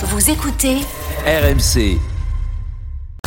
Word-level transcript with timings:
Vous 0.00 0.30
écoutez 0.30 0.76
RMC. 1.26 1.98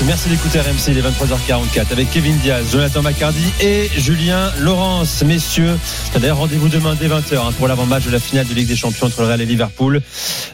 Merci 0.06 0.30
d'écouter 0.30 0.62
RMC, 0.62 0.88
il 0.88 0.98
est 1.00 1.02
23h44 1.02 1.92
avec 1.92 2.10
Kevin 2.12 2.38
Diaz, 2.38 2.72
Jonathan 2.72 3.02
Macardy 3.02 3.44
et 3.60 3.90
Julien 3.98 4.50
Laurence. 4.62 5.22
Messieurs, 5.26 5.78
d'ailleurs 6.18 6.38
rendez-vous 6.38 6.70
demain 6.70 6.96
dès 6.98 7.10
20h 7.10 7.36
hein, 7.36 7.52
pour 7.58 7.68
l'avant-match 7.68 8.06
de 8.06 8.12
la 8.12 8.22
finale 8.22 8.48
de 8.48 8.54
Ligue 8.54 8.70
des 8.70 8.78
Champions 8.78 9.08
entre 9.08 9.20
le 9.20 9.28
Real 9.28 9.42
et 9.42 9.46
Liverpool. 9.46 10.02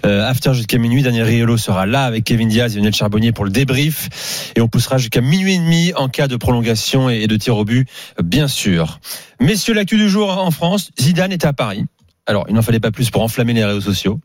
Euh, 0.07 0.27
after 0.27 0.55
jusqu'à 0.55 0.79
minuit, 0.79 1.03
Daniel 1.03 1.25
Riolo 1.25 1.55
sera 1.55 1.85
là 1.85 2.05
avec 2.05 2.23
Kevin 2.23 2.49
Diaz 2.49 2.75
et 2.75 2.79
Lionel 2.79 2.95
Charbonnier 2.95 3.31
pour 3.31 3.45
le 3.45 3.51
débrief. 3.51 4.51
Et 4.55 4.61
on 4.61 4.67
poussera 4.67 4.97
jusqu'à 4.97 5.21
minuit 5.21 5.53
et 5.53 5.59
demi 5.59 5.93
en 5.95 6.09
cas 6.09 6.27
de 6.27 6.35
prolongation 6.35 7.11
et 7.11 7.27
de 7.27 7.37
tir 7.37 7.57
au 7.57 7.63
but, 7.63 7.87
bien 8.23 8.47
sûr. 8.47 8.99
Messieurs, 9.39 9.75
l'actu 9.75 9.97
du 9.97 10.09
jour 10.09 10.35
en 10.35 10.49
France, 10.49 10.89
Zidane 10.99 11.31
était 11.31 11.45
à 11.45 11.53
Paris. 11.53 11.85
Alors, 12.27 12.45
il 12.49 12.55
n'en 12.55 12.61
fallait 12.61 12.79
pas 12.81 12.91
plus 12.91 13.09
pour 13.09 13.21
enflammer 13.23 13.53
les 13.53 13.63
réseaux 13.65 13.81
sociaux. 13.81 14.19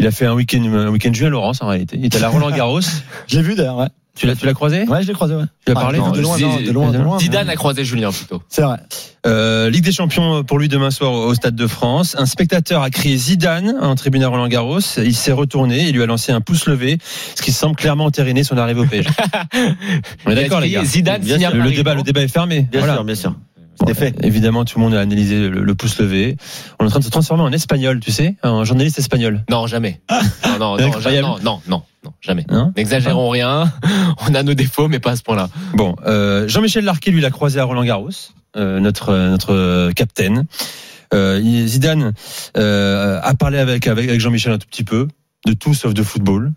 Il 0.00 0.06
a 0.06 0.10
fait 0.10 0.26
un 0.26 0.34
week-end, 0.34 0.62
un 0.64 0.88
week-end 0.88 1.12
Julien 1.12 1.30
Laurence 1.30 1.62
en 1.62 1.68
réalité. 1.68 1.96
Il 1.98 2.04
était 2.04 2.18
à 2.18 2.20
la 2.20 2.28
Roland 2.28 2.50
Garros. 2.50 2.80
J'ai 3.28 3.42
vu 3.42 3.54
d'ailleurs, 3.54 3.78
ouais. 3.78 3.86
Tu 4.16 4.26
l'as, 4.28 4.36
tu 4.36 4.46
l'as 4.46 4.54
croisé? 4.54 4.84
Ouais, 4.84 5.02
je 5.02 5.08
l'ai 5.08 5.12
croisé, 5.12 5.34
ouais. 5.34 5.42
Tu 5.66 5.72
l'as 5.72 5.78
Ah, 5.78 5.80
parlé 5.82 5.98
non, 5.98 6.10
de 6.12 6.20
loin, 6.20 6.38
non, 6.38 6.56
de 6.60 6.70
loin, 6.70 6.90
de 6.92 6.98
loin. 6.98 7.18
Zidane 7.18 7.46
mais- 7.48 7.54
a 7.54 7.56
croisé 7.56 7.84
Julien 7.84 8.12
plutôt. 8.12 8.40
C'est 8.48 8.62
vrai. 8.62 8.76
Euh, 9.26 9.70
Ligue 9.70 9.84
des 9.84 9.90
Champions 9.90 10.44
pour 10.44 10.60
lui 10.60 10.68
demain 10.68 10.92
soir 10.92 11.12
au 11.12 11.34
Stade 11.34 11.56
de 11.56 11.66
France. 11.66 12.14
Un 12.16 12.26
spectateur 12.26 12.82
a 12.82 12.90
crié 12.90 13.16
Zidane 13.16 13.74
en 13.80 13.96
tribune 13.96 14.22
à 14.22 14.28
Roland 14.28 14.46
Garros. 14.46 14.78
Il 14.98 15.16
s'est 15.16 15.32
retourné, 15.32 15.88
il 15.88 15.94
lui 15.96 16.02
a 16.02 16.06
lancé 16.06 16.30
un 16.30 16.40
pouce 16.40 16.66
levé, 16.66 16.98
ce 17.34 17.42
qui 17.42 17.50
semble 17.50 17.74
clairement 17.74 18.04
entériner 18.04 18.44
son 18.44 18.56
arrivée 18.56 18.82
au 18.82 18.86
PSG. 18.86 19.10
On 20.26 20.30
est 20.30 20.34
d'accord 20.36 20.60
les 20.60 20.70
gars 20.70 20.84
Zidane 20.84 21.22
Bien 21.22 21.38
sûr, 21.38 21.50
le 21.56 21.70
débat, 21.72 21.94
le 21.94 22.02
débat 22.02 22.22
est 22.22 22.28
fermé. 22.28 22.68
Bien 22.70 22.80
Voilà. 22.80 22.94
sûr, 22.94 23.04
bien 23.04 23.14
sûr. 23.16 23.34
C'était 23.78 23.94
fait. 23.94 24.14
Évidemment, 24.24 24.64
tout 24.64 24.78
le 24.78 24.84
monde 24.84 24.94
a 24.94 25.00
analysé 25.00 25.48
le, 25.48 25.62
le 25.62 25.74
pouce 25.74 25.98
levé. 25.98 26.36
On 26.78 26.84
est 26.84 26.86
en 26.86 26.90
train 26.90 27.00
de 27.00 27.04
se 27.04 27.10
transformer 27.10 27.42
en 27.42 27.52
espagnol, 27.52 28.00
tu 28.00 28.12
sais, 28.12 28.36
en 28.42 28.64
journaliste 28.64 28.98
espagnol. 28.98 29.44
Non, 29.50 29.66
jamais. 29.66 30.00
Non, 30.10 30.58
non, 30.58 30.76
non, 30.76 30.84
Incroyable. 30.86 31.26
non, 31.26 31.38
non, 31.42 31.60
non, 31.68 31.82
non, 32.04 32.12
jamais. 32.20 32.44
Hein 32.50 32.72
N'exagérons 32.76 33.28
rien. 33.30 33.72
On 34.28 34.34
a 34.34 34.42
nos 34.42 34.54
défauts, 34.54 34.88
mais 34.88 35.00
pas 35.00 35.12
à 35.12 35.16
ce 35.16 35.22
point-là. 35.22 35.48
Bon, 35.74 35.96
euh, 36.06 36.46
Jean-Michel 36.48 36.84
Larquet, 36.84 37.10
lui, 37.10 37.20
l'a 37.20 37.30
croisé 37.30 37.58
à 37.60 37.64
Roland 37.64 37.84
Garros, 37.84 38.10
euh, 38.56 38.78
notre 38.80 39.12
notre 39.12 39.52
euh, 39.52 39.90
capitaine. 39.92 40.44
Euh, 41.12 41.40
Zidane 41.66 42.12
euh, 42.56 43.20
a 43.22 43.34
parlé 43.34 43.58
avec, 43.58 43.86
avec 43.86 44.08
avec 44.08 44.20
Jean-Michel 44.20 44.52
un 44.52 44.58
tout 44.58 44.66
petit 44.68 44.84
peu 44.84 45.06
de 45.46 45.52
tout 45.52 45.74
sauf 45.74 45.94
de 45.94 46.02
football. 46.02 46.52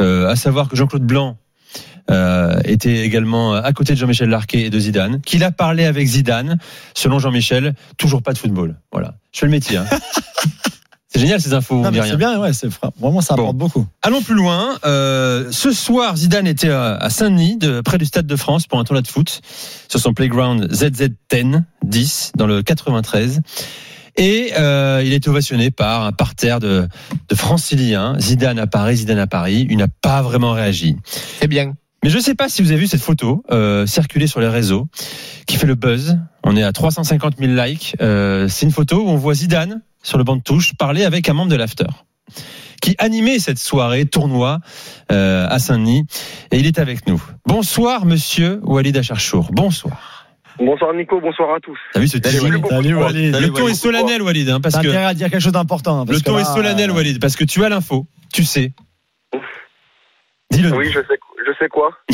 Euh, 0.00 0.28
à 0.28 0.36
savoir 0.36 0.68
que 0.68 0.76
Jean-Claude 0.76 1.04
Blanc 1.04 1.36
euh, 2.10 2.58
était 2.64 2.98
également 3.06 3.54
à 3.54 3.72
côté 3.72 3.94
de 3.94 3.98
Jean-Michel 3.98 4.28
Larquet 4.28 4.62
et 4.62 4.70
de 4.70 4.78
Zidane, 4.78 5.20
qu'il 5.22 5.44
a 5.44 5.50
parlé 5.52 5.84
avec 5.84 6.06
Zidane. 6.06 6.58
Selon 6.94 7.18
Jean-Michel, 7.18 7.74
toujours 7.96 8.22
pas 8.22 8.32
de 8.32 8.38
football. 8.38 8.76
Voilà, 8.92 9.14
je 9.32 9.40
fais 9.40 9.46
le 9.46 9.52
métier. 9.52 9.76
hein. 9.78 9.86
C'est 11.12 11.18
génial 11.18 11.40
ces 11.40 11.54
infos. 11.54 11.82
C'est 11.84 12.16
bien, 12.16 12.38
ouais, 12.40 12.52
c'est 12.52 12.68
vraiment 13.00 13.20
ça 13.20 13.34
Bon. 13.34 13.42
apporte 13.42 13.56
beaucoup. 13.56 13.84
Allons 14.02 14.22
plus 14.22 14.36
loin. 14.36 14.78
Euh, 14.84 15.48
ce 15.50 15.72
soir, 15.72 16.16
Zidane 16.16 16.46
était 16.46 16.70
à 16.70 17.10
Saint-Denis, 17.10 17.56
de, 17.56 17.80
près 17.80 17.98
du 17.98 18.04
Stade 18.04 18.28
de 18.28 18.36
France, 18.36 18.68
pour 18.68 18.78
un 18.78 18.84
tournoi 18.84 19.02
de 19.02 19.08
foot 19.08 19.40
sur 19.88 19.98
son 19.98 20.14
playground 20.14 20.70
ZZ10 20.72 21.62
10 21.84 22.32
dans 22.36 22.46
le 22.46 22.62
93. 22.62 23.40
Et 24.16 24.52
euh, 24.56 25.02
il 25.04 25.12
a 25.12 25.16
été 25.16 25.28
ovationné 25.28 25.72
par 25.72 26.04
un 26.04 26.12
parterre 26.12 26.60
de, 26.60 26.86
de 27.28 27.34
franciliens. 27.34 28.14
Zidane 28.20 28.60
à 28.60 28.68
Paris, 28.68 28.98
Zidane 28.98 29.18
à 29.18 29.26
Paris. 29.26 29.66
Il 29.68 29.78
n'a 29.78 29.88
pas 29.88 30.22
vraiment 30.22 30.52
réagi. 30.52 30.96
C'est 31.40 31.48
bien. 31.48 31.74
Mais 32.02 32.08
je 32.10 32.16
ne 32.16 32.22
sais 32.22 32.34
pas 32.34 32.48
si 32.48 32.62
vous 32.62 32.70
avez 32.70 32.80
vu 32.80 32.86
cette 32.86 33.02
photo 33.02 33.42
euh, 33.50 33.86
circuler 33.86 34.26
sur 34.26 34.40
les 34.40 34.48
réseaux, 34.48 34.86
qui 35.46 35.56
fait 35.56 35.66
le 35.66 35.74
buzz. 35.74 36.18
On 36.44 36.56
est 36.56 36.62
à 36.62 36.72
350 36.72 37.36
000 37.38 37.52
likes. 37.52 37.96
Euh, 38.00 38.48
c'est 38.48 38.64
une 38.64 38.72
photo 38.72 39.02
où 39.04 39.08
on 39.08 39.16
voit 39.16 39.34
Zidane 39.34 39.82
sur 40.02 40.16
le 40.16 40.24
banc 40.24 40.36
de 40.36 40.42
touche 40.42 40.74
parler 40.74 41.04
avec 41.04 41.28
un 41.28 41.34
membre 41.34 41.50
de 41.50 41.56
l'after, 41.56 41.86
qui 42.80 42.94
animait 42.98 43.38
cette 43.38 43.58
soirée 43.58 44.06
tournoi 44.06 44.60
euh, 45.12 45.46
à 45.48 45.58
Saint-Denis, 45.58 46.06
et 46.50 46.58
il 46.58 46.66
est 46.66 46.78
avec 46.78 47.06
nous. 47.06 47.22
Bonsoir, 47.46 48.06
Monsieur 48.06 48.60
Walid 48.62 48.96
Acharchour. 48.96 49.50
Bonsoir. 49.52 50.26
Bonsoir 50.58 50.92
Nico, 50.94 51.20
bonsoir 51.20 51.54
à 51.54 51.60
tous. 51.60 51.78
T'as 51.92 52.00
vu 52.00 52.08
ce 52.08 52.18
Salut, 52.22 52.60
Salut, 52.68 52.94
Walid. 52.94 53.36
Le 53.36 53.50
ton 53.50 53.68
est 53.68 53.74
solennel, 53.74 54.20
Walid, 54.22 54.48
hein, 54.48 54.60
parce 54.60 54.74
T'as 54.74 54.82
que 54.82 54.88
intérêt 54.88 55.04
à 55.06 55.14
dire 55.14 55.30
quelque 55.30 55.42
chose 55.42 55.52
d'important. 55.52 56.00
hein, 56.00 56.06
parce 56.06 56.18
le 56.18 56.24
ton 56.24 56.36
là, 56.36 56.42
est 56.42 56.44
solennel, 56.44 56.90
euh, 56.90 56.94
Walid, 56.94 57.20
parce 57.20 57.36
que 57.36 57.44
tu 57.44 57.64
as 57.64 57.68
l'info, 57.68 58.06
tu 58.32 58.44
sais. 58.44 58.72
Dis-le. 60.50 60.74
Oui, 60.74 60.90
je 60.92 61.00
sais, 61.00 61.18
je 61.52 61.58
sais 61.58 61.68
quoi. 61.68 61.90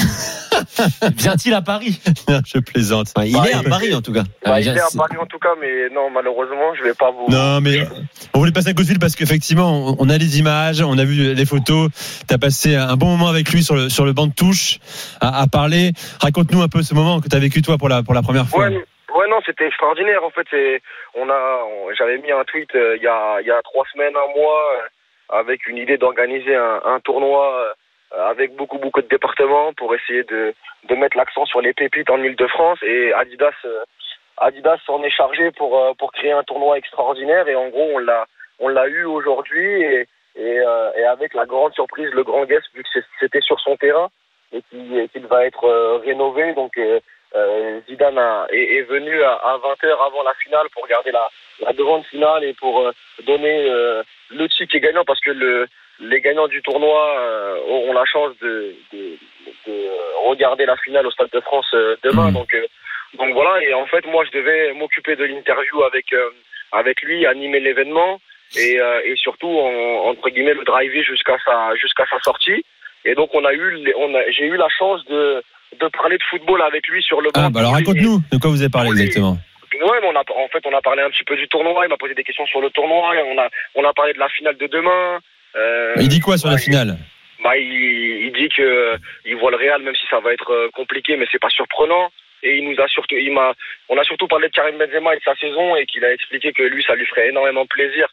Vient-il 1.17 1.55
à 1.55 1.63
Paris 1.63 2.01
je 2.47 2.59
plaisante. 2.61 3.09
Enfin, 3.15 3.27
Il 3.27 3.37
est 3.37 3.55
à 3.55 3.63
Paris 3.69 3.95
en 3.95 4.01
tout 4.03 4.13
cas. 4.13 4.23
Ah, 4.45 4.51
Bah, 4.51 4.61
il 4.61 4.69
est 4.69 4.81
à 4.81 4.87
Paris 4.97 5.17
en 5.21 5.27
tout 5.27 5.39
cas, 5.39 5.55
mais 5.61 5.89
non, 5.91 6.11
malheureusement, 6.11 6.75
je 6.79 6.83
vais 6.83 6.95
pas 6.95 7.11
vous. 7.11 7.27
Non, 7.31 7.61
mais 7.61 7.87
on 8.35 8.39
voulait 8.39 8.53
passer 8.53 8.71
un 8.71 8.75
coup 8.75 8.83
de 8.83 8.89
fil 8.89 8.99
parce 8.99 9.15
qu'effectivement, 9.17 9.71
on- 9.91 9.97
on 9.99 10.09
a 10.09 10.17
les 10.19 10.39
images, 10.39 10.81
on 10.83 10.99
a 10.99 11.05
vu 11.05 11.35
les 11.35 11.47
photos. 11.47 11.91
Tu 12.29 12.35
as 12.35 12.39
passé 12.39 12.75
un 12.75 12.97
bon 12.97 13.07
moment 13.17 13.29
avec 13.29 13.51
lui 13.51 13.63
sur 13.63 13.75
le, 13.75 13.89
sur 13.89 14.05
le 14.05 14.13
banc 14.13 14.27
de 14.27 14.33
touche 14.35 14.79
à, 15.21 15.41
à 15.43 15.47
parler. 15.47 15.93
Raconte-nous 16.21 16.63
un 16.63 16.69
peu 16.69 16.83
ce 16.83 16.95
moment 16.95 17.21
que 17.21 17.29
tu 17.29 17.37
as 17.37 17.41
vécu 17.41 17.63
toi 17.63 17.77
pour 17.79 17.89
la, 17.89 18.03
pour 18.03 18.15
la 18.15 18.23
première 18.23 18.47
fois. 18.49 18.67
Ouais, 18.69 18.75
ouais, 18.77 19.29
non, 19.31 19.39
c'était 19.45 19.67
extraordinaire. 19.67 20.23
En 20.25 20.31
fait, 20.31 20.47
c'est, 20.51 20.81
on 21.15 21.29
a, 21.29 21.61
j'avais 21.99 22.19
mis 22.19 22.33
un 22.33 22.45
tweet 22.45 22.75
euh, 22.75 22.97
il 22.97 23.03
y 23.03 23.09
a, 23.09 23.41
il 23.41 23.47
y 23.47 23.51
a 23.51 23.61
trois 23.63 23.85
semaines, 23.93 24.15
un 24.17 24.39
mois, 24.39 24.63
euh, 24.83 25.39
avec 25.41 25.67
une 25.67 25.77
idée 25.77 25.99
d'organiser 25.99 26.55
un, 26.55 26.81
un 26.85 27.01
tournoi 27.01 27.53
euh, 27.55 27.73
avec 28.13 28.55
beaucoup, 28.57 28.79
beaucoup 28.79 29.03
de 29.03 29.09
départements 29.09 29.73
pour 29.75 29.95
essayer 29.95 30.23
de, 30.25 30.55
de 30.89 30.95
mettre 30.95 31.17
l'accent 31.17 31.45
sur 31.47 31.61
les 31.61 31.73
pépites 31.73 32.11
en 32.11 32.23
Ile-de-France. 32.23 32.79
Et 32.83 33.13
Adidas, 33.15 33.53
euh, 33.65 33.85
Adidas 34.39 34.79
s'en 34.87 35.03
est 35.03 35.11
chargé 35.11 35.51
pour, 35.53 35.79
euh, 35.79 35.93
pour 35.99 36.13
créer 36.13 36.33
un 36.33 36.45
tournoi 36.45 36.79
extraordinaire. 36.79 37.49
Et 37.49 37.55
en 37.57 37.69
gros, 37.69 37.89
on 37.95 37.99
l'a, 37.99 38.27
on 38.61 38.69
l'a 38.69 38.87
eu 38.87 39.05
aujourd'hui 39.05 39.83
et, 39.83 40.07
et, 40.37 40.61
euh, 40.61 40.91
et 40.97 41.05
avec 41.05 41.35
la 41.35 41.47
grande 41.47 41.75
surprise, 41.75 42.11
le 42.13 42.23
grand 42.25 42.45
guest, 42.45 42.67
vu 42.75 42.83
que 42.83 43.01
c'était 43.21 43.41
sur 43.41 43.59
son 43.61 43.77
terrain 43.77 44.09
et 44.53 44.63
qui- 44.71 44.99
et 44.99 45.09
qu'il 45.09 45.27
va 45.27 45.45
être 45.47 45.65
euh, 45.65 45.97
rénové. 45.99 46.53
Donc, 46.55 46.77
euh, 46.79 47.01
euh, 47.35 47.81
Zidane 47.89 48.19
est, 48.51 48.77
est 48.77 48.83
venu 48.83 49.23
à, 49.23 49.33
à 49.33 49.59
20h 49.59 49.91
avant 50.07 50.23
la 50.23 50.35
finale 50.35 50.69
pour 50.73 50.85
regarder 50.85 51.11
la, 51.11 51.29
la 51.61 51.73
grande 51.73 52.05
finale 52.07 52.45
et 52.45 52.55
pour 52.55 52.81
euh, 52.81 52.93
donner 53.27 53.69
euh, 53.69 54.03
le 54.31 54.49
ticket 54.49 54.81
gagnant 54.81 55.05
parce 55.05 55.21
que 55.21 55.31
le, 55.33 55.67
les 56.01 56.21
gagnants 56.21 56.49
du 56.49 56.61
tournoi 56.63 57.19
euh, 57.19 57.59
auront 57.69 57.93
la 57.93 58.05
chance 58.05 58.33
de, 58.43 58.75
de, 58.93 59.19
de 59.67 59.89
regarder 60.27 60.67
la 60.67 60.77
finale 60.77 61.07
au 61.07 61.11
Stade 61.11 61.31
de 61.33 61.41
France 61.41 61.67
euh, 61.75 61.97
demain. 62.03 62.29
Mhm. 62.29 62.35
Donc, 62.35 62.55
euh, 62.55 62.67
donc 63.19 63.33
voilà, 63.33 63.63
et 63.63 63.73
en 63.75 63.87
fait, 63.87 64.05
moi, 64.07 64.25
je 64.25 64.37
devais 64.39 64.73
m'occuper 64.75 65.17
de 65.17 65.25
l'interview 65.25 65.83
avec, 65.85 66.13
euh, 66.13 66.31
avec 66.73 67.01
lui, 67.03 67.25
animer 67.27 67.61
l'événement 67.61 68.21
et, 68.57 68.79
euh, 68.81 69.01
et 69.05 69.17
surtout, 69.17 69.49
en- 69.49 70.09
entre 70.11 70.29
guillemets, 70.29 70.55
le 70.55 70.65
driver 70.65 71.03
jusqu'à 71.03 71.39
sa, 71.45 71.75
jusqu'à 71.77 72.05
sa 72.11 72.21
sortie. 72.21 72.65
Et 73.05 73.15
donc, 73.15 73.31
on 73.35 73.45
a 73.45 73.55
eu, 73.55 73.93
on 73.97 74.15
a, 74.15 74.31
j'ai 74.31 74.45
eu 74.47 74.57
la 74.57 74.69
chance 74.69 75.05
de, 75.07 75.43
de 75.81 75.89
parler 75.89 76.19
de 76.19 76.23
football 76.25 76.61
avec 76.63 76.87
lui 76.89 77.03
sur 77.03 77.21
le 77.21 77.31
banc. 77.31 77.43
Ah, 77.47 77.51
bah 77.51 77.61
alors 77.61 77.73
raconte-nous 77.73 78.21
de 78.33 78.39
quoi 78.39 78.51
vous 78.51 78.61
avez 78.61 78.71
parlé 78.71 78.91
exactement. 78.91 79.37
Ouais, 79.75 79.99
mais 80.01 80.09
on 80.09 80.17
a, 80.17 80.25
en 80.45 80.49
fait, 80.49 80.65
on 80.65 80.75
a 80.75 80.81
parlé 80.81 81.03
un 81.03 81.11
petit 81.11 81.25
peu 81.25 81.37
du 81.37 81.49
tournoi. 81.49 81.85
Il 81.85 81.89
m'a 81.89 81.97
posé 81.97 82.15
des 82.15 82.25
questions 82.25 82.47
sur 82.47 82.61
le 82.61 82.71
tournoi. 82.71 83.13
On 83.27 83.39
a, 83.39 83.49
on 83.75 83.85
a 83.85 83.93
parlé 83.93 84.13
de 84.15 84.19
la 84.19 84.29
finale 84.29 84.57
de 84.57 84.67
demain. 84.67 85.19
Euh, 85.57 85.95
Il 86.01 86.09
dit 86.09 86.21
quoi 86.21 86.37
sur 86.39 86.49
la 86.49 86.55
ouais, 86.55 86.61
finale 86.61 86.97
bah, 87.43 87.57
il, 87.57 88.27
il 88.27 88.33
dit 88.33 88.49
que 88.49 88.63
euh, 88.63 88.97
il 89.25 89.37
voit 89.37 89.51
le 89.51 89.57
Real, 89.57 89.81
même 89.83 89.95
si 89.95 90.07
ça 90.09 90.21
va 90.21 90.33
être 90.33 90.51
euh, 90.53 90.69
compliqué, 90.75 91.17
mais 91.17 91.27
c'est 91.31 91.39
pas 91.41 91.51
surprenant. 91.51 92.11
Et 92.43 92.57
il 92.59 92.69
nous 92.69 92.79
a 92.81 92.87
surtout, 92.89 93.15
il 93.17 93.33
m'a, 93.33 93.55
on 93.89 93.99
a 93.99 94.05
surtout 94.05 94.27
parlé 94.29 94.49
de 94.49 94.53
Karim 94.53 94.77
Benzema 94.79 95.15
et 95.15 95.19
de 95.19 95.23
sa 95.25 95.35
saison, 95.37 95.77
et 95.77 95.87
qu'il 95.87 96.05
a 96.05 96.13
expliqué 96.13 96.53
que 96.53 96.63
lui, 96.63 96.83
ça 96.83 96.95
lui 96.95 97.07
ferait 97.07 97.29
énormément 97.29 97.67
plaisir. 97.67 98.07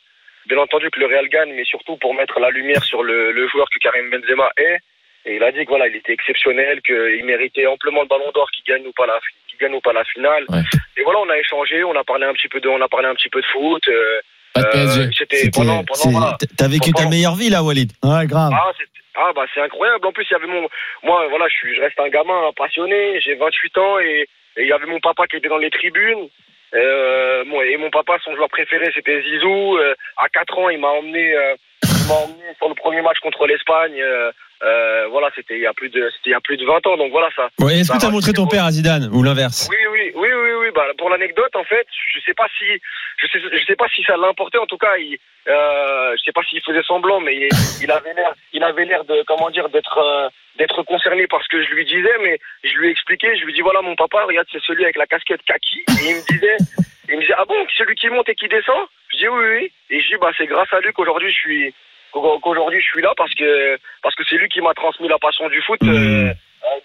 Bien 0.46 0.58
entendu 0.58 0.90
que 0.92 1.00
le 1.00 1.08
Real 1.08 1.28
gagne, 1.30 1.54
mais 1.54 1.64
surtout 1.64 1.98
pour 1.98 2.14
mettre 2.14 2.40
la 2.40 2.50
lumière 2.50 2.84
sur 2.84 3.02
le, 3.04 3.32
le 3.32 3.48
joueur 3.48 3.68
que 3.70 3.80
Karim 3.80 4.10
Benzema 4.10 4.52
est. 4.58 4.80
Et 5.26 5.38
il 5.38 5.44
a 5.44 5.52
dit 5.52 5.64
que 5.64 5.70
voilà, 5.70 5.88
il 5.88 5.96
était 5.96 6.12
exceptionnel, 6.14 6.82
qu'il 6.82 7.24
méritait 7.24 7.66
amplement 7.66 8.02
le 8.02 8.08
Ballon 8.08 8.30
d'Or, 8.36 8.50
qu'il 8.52 8.66
gagne 8.66 8.86
ou 8.86 8.92
pas 8.92 9.06
la, 9.08 9.20
qu'il 9.48 9.58
gagne 9.58 9.74
ou 9.74 9.80
pas 9.80 9.94
la 9.94 10.04
finale. 10.04 10.44
Ouais. 10.50 10.60
Et 10.98 11.04
voilà, 11.04 11.20
on 11.20 11.30
a 11.30 11.38
échangé, 11.38 11.84
on 11.84 11.96
a 11.96 12.04
parlé 12.04 12.26
un 12.26 12.34
petit 12.34 12.50
peu 12.50 12.60
de, 12.60 12.68
on 12.68 12.82
a 12.82 12.90
parlé 12.90 13.08
un 13.08 13.16
petit 13.16 13.30
peu 13.30 13.40
de 13.42 13.46
foot. 13.48 13.88
euh, 13.88 14.20
Pas 14.54 14.62
de 14.62 14.68
euh, 14.68 14.72
PSG. 14.72 15.10
C'était 15.18 15.36
C'était- 15.38 15.52
pendant, 15.60 15.84
pendant, 15.84 15.94
c'est- 15.96 16.12
voilà. 16.12 16.38
T'as 16.58 16.68
vécu 16.68 16.92
ta 16.94 17.08
meilleure 17.08 17.36
vie 17.36 17.50
là, 17.50 17.64
Walid. 17.64 17.92
Ouais, 18.04 18.26
grave. 18.28 18.52
Ah, 18.54 18.72
c'est- 18.78 18.88
ah, 19.16 19.32
bah 19.36 19.46
c'est 19.54 19.62
incroyable. 19.62 20.06
En 20.06 20.12
plus, 20.12 20.26
il 20.30 20.34
y 20.34 20.36
avait 20.36 20.48
mon, 20.48 20.68
moi, 21.04 21.28
voilà, 21.30 21.46
je 21.48 21.54
suis, 21.56 21.76
je 21.76 21.82
reste 21.82 22.00
un 22.00 22.10
gamin 22.10 22.52
passionné. 22.56 23.20
J'ai 23.22 23.36
28 23.36 23.78
ans 23.78 24.00
et 24.00 24.28
il 24.58 24.68
y 24.68 24.72
avait 24.72 24.86
mon 24.86 25.00
papa 25.00 25.26
qui 25.28 25.38
était 25.38 25.50
dans 25.50 25.58
les 25.58 25.72
tribunes. 25.72 26.28
Euh, 26.76 27.44
moi, 27.46 27.66
et 27.66 27.78
mon 27.78 27.90
papa, 27.92 28.18
son 28.24 28.36
joueur 28.36 28.50
préféré, 28.50 28.92
c'était 28.96 29.22
Zizou. 29.22 29.78
Euh, 29.78 29.94
à 30.18 30.28
4 30.30 30.58
ans, 30.58 30.70
il 30.70 30.80
m'a 30.80 30.88
emmené, 30.90 31.34
euh, 31.36 31.56
il 31.84 32.08
m'a 32.08 32.16
emmené 32.16 32.54
sur 32.58 32.68
le 32.70 32.76
premier 32.76 33.02
match 33.02 33.20
contre 33.22 33.46
l'Espagne. 33.46 34.02
Euh, 34.64 35.08
voilà, 35.10 35.30
c'était 35.36 35.56
il 35.56 35.62
y 35.62 35.66
a 35.66 35.74
plus 35.74 35.90
de, 35.90 36.10
il 36.26 36.32
y 36.32 36.34
a 36.34 36.40
plus 36.40 36.58
de 36.58 36.66
20 36.66 36.88
ans. 36.88 36.98
Donc 36.98 37.12
voilà 37.12 37.30
ça. 37.36 37.50
Ouais, 37.60 37.80
Est-ce 37.80 37.92
que 37.92 38.00
tu 38.00 38.06
as 38.06 38.10
montré 38.10 38.34
ton 38.34 38.48
père 38.48 38.66
à 38.66 38.72
Zidane 38.72 39.10
ou 39.12 39.24
l'inverse? 39.24 39.68
Oui, 39.70 39.78
oui, 39.92 40.12
oui, 40.16 40.30
oui, 40.32 40.52
oui. 40.62 40.68
Bah, 40.74 40.86
pour 40.98 41.10
l'anecdote, 41.10 41.56
en 41.56 41.64
fait, 41.64 41.86
je 42.14 42.20
sais 42.22 42.34
pas 42.34 42.48
si, 42.58 42.66
je 43.18 43.28
sais, 43.28 43.40
je 43.40 43.66
sais 43.66 43.76
pas 43.76 43.88
si 43.94 44.04
ça 44.04 44.16
l'importait. 44.16 44.60
En 44.60 44.66
tout 44.66 44.78
cas, 44.78 44.96
il, 44.98 45.18
euh, 45.48 46.16
je 46.18 46.24
sais 46.24 46.32
pas 46.32 46.44
s'il 46.44 46.62
faisait 46.62 46.84
semblant, 46.84 47.20
mais 47.20 47.36
il, 47.36 47.50
il 47.82 47.92
avait 47.92 48.14
l'air, 48.14 48.34
il 48.54 48.64
avait 48.64 48.86
l'air 48.86 49.04
de, 49.04 49.24
comment 49.28 49.50
dire, 49.50 49.68
d'être, 49.70 49.98
euh, 49.98 50.30
d'être 50.58 50.84
concerné 50.84 51.28
par 51.28 51.44
ce 51.44 51.50
que 51.50 51.62
je 51.62 51.72
lui 51.72 51.86
disais. 51.86 52.18
Mais 52.24 52.40
je 52.64 52.78
lui 52.78 52.88
ai 52.88 52.92
expliqué, 52.92 53.36
je 53.38 53.46
lui 53.46 53.54
dis 53.54 53.62
voilà, 53.62 53.82
mon 53.82 53.96
papa, 53.96 54.24
regarde, 54.26 54.48
c'est 54.52 54.64
celui 54.64 54.84
avec 54.84 54.98
la 54.98 55.08
casquette 55.08 55.44
kaki. 55.44 55.84
Et 56.02 56.10
il 56.10 56.16
me 56.16 56.26
disait, 56.32 56.58
il 57.10 57.16
me 57.18 57.22
disait 57.22 57.36
ah 57.38 57.46
bon, 57.46 57.56
celui 57.78 57.96
qui 57.96 58.08
monte 58.08 58.30
et 58.30 58.36
qui 58.36 58.48
descend? 58.48 58.88
Je 59.12 59.18
dis 59.18 59.28
oui, 59.28 59.46
oui. 59.60 59.72
Et 59.90 60.02
je 60.02 60.08
dis 60.08 60.18
bah 60.20 60.32
c'est 60.38 60.48
grâce 60.48 60.72
à 60.72 60.80
lui 60.80 60.94
qu'aujourd'hui 60.94 61.30
je 61.32 61.38
suis, 61.38 61.74
qu'aujourd'hui 62.14 62.80
je 62.82 62.86
suis 62.86 63.02
là 63.02 63.12
parce 63.18 63.34
que 63.34 63.78
parce 64.02 64.16
que 64.16 64.24
c'est 64.30 64.38
lui 64.38 64.48
qui 64.50 64.62
m'a 64.62 64.74
transmis 64.74 65.08
la 65.08 65.18
passion 65.20 65.50
du 65.50 65.62
foot 65.62 65.80
euh, 65.84 65.88
euh, 66.30 66.34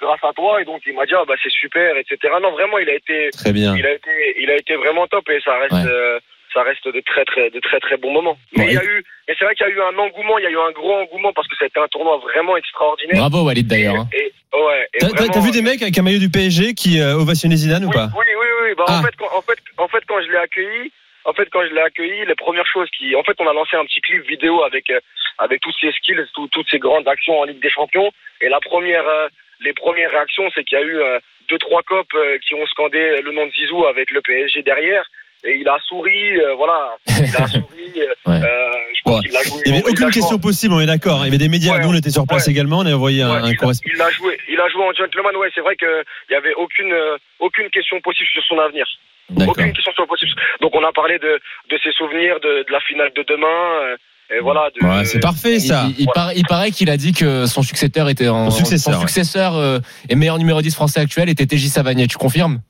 grâce 0.00 0.24
à 0.24 0.32
toi 0.32 0.60
et 0.60 0.64
donc 0.64 0.82
il 0.86 0.94
m'a 0.94 1.06
dit 1.06 1.14
ah 1.16 1.24
bah 1.28 1.34
c'est 1.42 1.52
super 1.52 1.96
etc. 1.96 2.16
Non 2.42 2.52
vraiment 2.52 2.78
il 2.78 2.88
a 2.88 2.94
été 2.94 3.30
Très 3.32 3.52
bien. 3.52 3.76
il 3.76 3.86
a 3.86 3.92
été 3.92 4.10
il 4.40 4.50
a 4.50 4.56
été 4.56 4.74
vraiment 4.76 5.06
top 5.06 5.28
et 5.30 5.40
ça 5.44 5.58
reste 5.58 5.72
Ouais. 5.72 5.84
euh, 5.86 6.18
ça 6.54 6.62
reste 6.62 6.88
de 6.88 7.00
très 7.04 7.24
très 7.26 7.50
de 7.50 7.60
très 7.60 7.78
très 7.78 7.98
bons 7.98 8.10
moments. 8.10 8.38
Mais 8.56 8.68
il 8.68 8.72
y 8.72 8.78
a 8.78 8.82
eu 8.84 9.04
mais 9.28 9.34
c'est 9.38 9.44
vrai 9.44 9.54
qu'il 9.54 9.66
y 9.66 9.70
a 9.70 9.72
eu 9.72 9.80
un 9.82 9.98
engouement, 9.98 10.38
il 10.38 10.44
y 10.44 10.46
a 10.46 10.50
eu 10.50 10.56
un 10.58 10.72
gros 10.72 10.94
engouement 10.94 11.32
parce 11.34 11.46
que 11.46 11.54
c'était 11.58 11.78
un 11.78 11.88
tournoi 11.88 12.16
vraiment 12.18 12.56
extraordinaire. 12.56 13.18
Bravo 13.18 13.44
Walid 13.44 13.66
d'ailleurs. 13.66 13.96
hein. 13.96 14.08
Et, 14.14 14.32
ouais, 14.56 14.88
et 14.94 14.98
T'as- 14.98 15.08
T'as 15.08 15.14
vraiment- 15.14 15.32
t'as 15.34 15.40
vu 15.40 15.50
des 15.50 15.60
mecs 15.62 15.82
avec 15.82 15.98
un 15.98 16.02
maillot 16.02 16.18
du 16.18 16.30
PSG 16.30 16.72
qui 16.72 17.00
euh, 17.00 17.16
ovationnaient 17.16 17.56
Zidane 17.56 17.84
ou 17.84 17.90
pas? 17.90 18.08
oui, 18.16 18.24
oui, 18.40 18.46
oui. 18.64 18.74
Bah, 18.78 18.84
Ah. 18.88 18.98
en, 18.98 19.02
fait, 19.02 19.14
quand, 19.18 19.28
en, 19.36 19.42
fait, 19.42 19.58
en 19.76 19.88
fait, 19.88 20.02
quand 20.08 20.22
je 20.22 20.30
l'ai 20.32 20.38
accueilli, 20.38 20.90
en 21.28 21.32
fait, 21.34 21.48
quand 21.52 21.62
je 21.68 21.74
l'ai 21.74 21.80
accueilli, 21.80 22.24
les 22.26 22.34
premières 22.34 22.66
choses 22.66 22.88
qui, 22.96 23.14
en 23.14 23.22
fait, 23.22 23.36
on 23.38 23.46
a 23.46 23.52
lancé 23.52 23.76
un 23.76 23.84
petit 23.84 24.00
clip 24.00 24.22
vidéo 24.26 24.62
avec 24.64 24.88
euh, 24.90 25.00
avec 25.38 25.60
tous 25.60 25.74
ces 25.80 25.92
skills, 25.92 26.24
tout- 26.34 26.48
toutes 26.48 26.68
ces 26.70 26.78
grandes 26.78 27.06
actions 27.06 27.38
en 27.40 27.44
Ligue 27.44 27.60
des 27.62 27.70
Champions. 27.70 28.10
Et 28.40 28.48
la 28.48 28.60
première, 28.60 29.06
euh, 29.06 29.28
les 29.60 29.72
premières 29.72 30.10
réactions, 30.10 30.48
c'est 30.54 30.64
qu'il 30.64 30.78
y 30.78 30.82
a 30.82 30.84
eu 30.84 30.96
euh, 30.98 31.18
deux 31.48 31.58
trois 31.58 31.82
copes 31.82 32.14
euh, 32.14 32.38
qui 32.46 32.54
ont 32.54 32.66
scandé 32.66 33.20
le 33.22 33.30
nom 33.32 33.46
de 33.46 33.52
Zizou 33.52 33.86
avec 33.86 34.10
le 34.10 34.20
PSG 34.22 34.62
derrière. 34.62 35.04
Et 35.44 35.54
il 35.60 35.68
a 35.68 35.78
souri, 35.86 36.36
euh, 36.40 36.54
voilà, 36.54 36.96
il 37.06 37.36
a 37.36 37.46
souri. 37.46 37.92
Ouais. 38.26 38.40
je 38.96 39.02
pense 39.04 39.20
Ouais. 39.20 39.28
qu'il 39.28 39.30
joué. 39.50 39.62
Il 39.66 39.72
n'y 39.72 39.78
avait 39.78 39.88
aucune 39.90 40.10
question 40.10 40.38
possible, 40.40 40.74
on 40.74 40.80
est 40.80 40.86
d'accord. 40.86 41.20
Il 41.22 41.26
y 41.26 41.28
avait 41.28 41.38
des 41.38 41.48
médias, 41.48 41.74
Ouais, 41.76 41.82
nous 41.82 41.90
on 41.90 41.94
était 41.94 42.10
sur 42.10 42.26
place 42.26 42.48
également, 42.48 42.78
on 42.80 42.86
a 42.86 42.92
envoyé 42.92 43.22
un, 43.22 43.30
un 43.44 43.48
il, 43.50 43.56
correspondant. 43.56 43.94
il 43.94 44.02
a 44.02 44.10
joué, 44.10 44.36
il 44.48 44.60
a 44.60 44.68
joué 44.68 44.82
en 44.82 44.92
gentleman. 44.92 45.36
Ouais, 45.36 45.48
c'est 45.54 45.60
vrai 45.60 45.76
que 45.76 46.04
il 46.28 46.32
y 46.32 46.36
avait 46.36 46.54
aucune 46.54 46.92
aucune 47.38 47.70
question 47.70 48.00
possible 48.00 48.28
sur 48.32 48.42
son 48.44 48.58
avenir. 48.58 48.84
D'accord. 49.30 49.52
Aucune 49.58 49.72
question 49.72 49.92
sur 49.94 50.06
possible. 50.06 50.32
Donc 50.60 50.74
on 50.74 50.84
a 50.84 50.92
parlé 50.92 51.18
de, 51.18 51.38
de 51.70 51.78
ses 51.82 51.92
souvenirs, 51.92 52.36
de, 52.42 52.64
de 52.66 52.72
la 52.72 52.80
finale 52.80 53.10
de 53.16 53.24
demain. 53.28 53.46
euh, 53.92 53.96
et 54.36 54.40
voilà. 54.40 54.68
De, 54.78 54.86
Ouais, 54.86 55.04
c'est 55.04 55.20
parfait 55.20 55.54
Il, 55.54 55.60
ça. 55.60 55.86
il- 55.88 56.00
il 56.00 56.06
paraît, 56.14 56.34
il 56.36 56.44
paraît 56.46 56.70
qu'il 56.70 56.90
a 56.90 56.96
dit 56.96 57.12
que 57.12 57.46
son 57.46 57.62
successeur 57.62 58.08
était 58.10 58.28
en 58.28 58.50
Son 58.50 58.58
successeur, 58.58 58.94
ouais. 58.94 59.00
successeur, 59.00 59.56
euh, 59.56 59.78
et 60.10 60.14
meilleur 60.16 60.38
numéro 60.38 60.60
10 60.60 60.74
français 60.74 61.00
actuel 61.00 61.28
était 61.30 61.46
TJ 61.46 61.68
Savanier. 61.68 62.06
Tu 62.06 62.18
confirmes? 62.18 62.60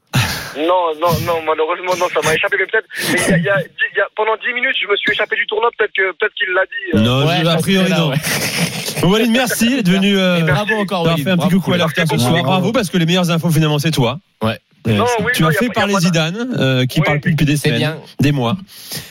Non, 0.57 0.95
non, 1.01 1.13
non, 1.27 1.43
malheureusement, 1.47 1.95
non, 1.99 2.07
ça 2.13 2.21
m'a 2.25 2.35
échappé. 2.35 2.57
Mais 2.59 2.67
peut-être, 2.67 2.87
mais 3.13 3.19
il 3.19 3.29
y 3.29 3.33
a, 3.35 3.39
il 3.39 3.45
y 3.45 3.49
a- 3.51 3.61
il 3.93 3.99
y 3.99 4.01
a- 4.01 4.09
pendant 4.17 4.37
10 4.37 4.53
minutes, 4.55 4.75
je 4.83 4.89
me 4.89 4.97
suis 4.97 5.13
échappé 5.13 5.37
du 5.37 5.47
tournoi. 5.47 5.71
Peut-être 5.79 5.93
que, 5.93 6.11
peut-être 6.17 6.35
qu'il 6.35 6.49
l'a 6.55 6.65
dit. 6.65 6.97
euh. 6.97 7.01
Non, 7.01 7.27
Ouais, 7.27 7.47
a 7.49 7.57
priori 7.59 7.91
non. 7.91 8.09
ouais. 8.11 8.17
Bon, 9.03 9.11
Walid, 9.13 9.31
merci 9.31 9.77
d'être 9.77 9.89
venu. 9.89 10.19
euh, 10.19 10.41
bravo 10.41 10.75
encore 10.75 11.05
Walid. 11.05 11.23
fait 11.25 11.31
un 11.31 11.37
petit 11.37 11.47
Bravo. 11.47 11.57
coucou 11.61 11.73
à 11.75 11.77
l'after 11.77 12.05
ce 12.07 12.19
soir. 12.19 12.43
Bravo 12.43 12.73
parce 12.73 12.91
que 12.91 12.97
les 12.99 13.07
meilleures 13.07 13.31
infos 13.31 13.51
finalement 13.51 13.79
c'est 13.79 13.93
toi. 13.93 14.19
Ouais. 14.43 14.59
Non, 14.97 15.05
oui, 15.21 15.33
tu 15.35 15.43
non, 15.43 15.49
as 15.49 15.53
fait 15.53 15.69
parler 15.71 15.95
pas 15.95 16.01
Zidane, 16.01 16.55
euh, 16.59 16.87
qui 16.87 17.01
Oui, 17.01 17.05
parle 17.07 17.21
plus 17.21 17.33
depuis 17.33 17.47
des 17.47 17.57
semaines, 17.57 17.97
des 18.21 18.33
mois. 18.33 18.57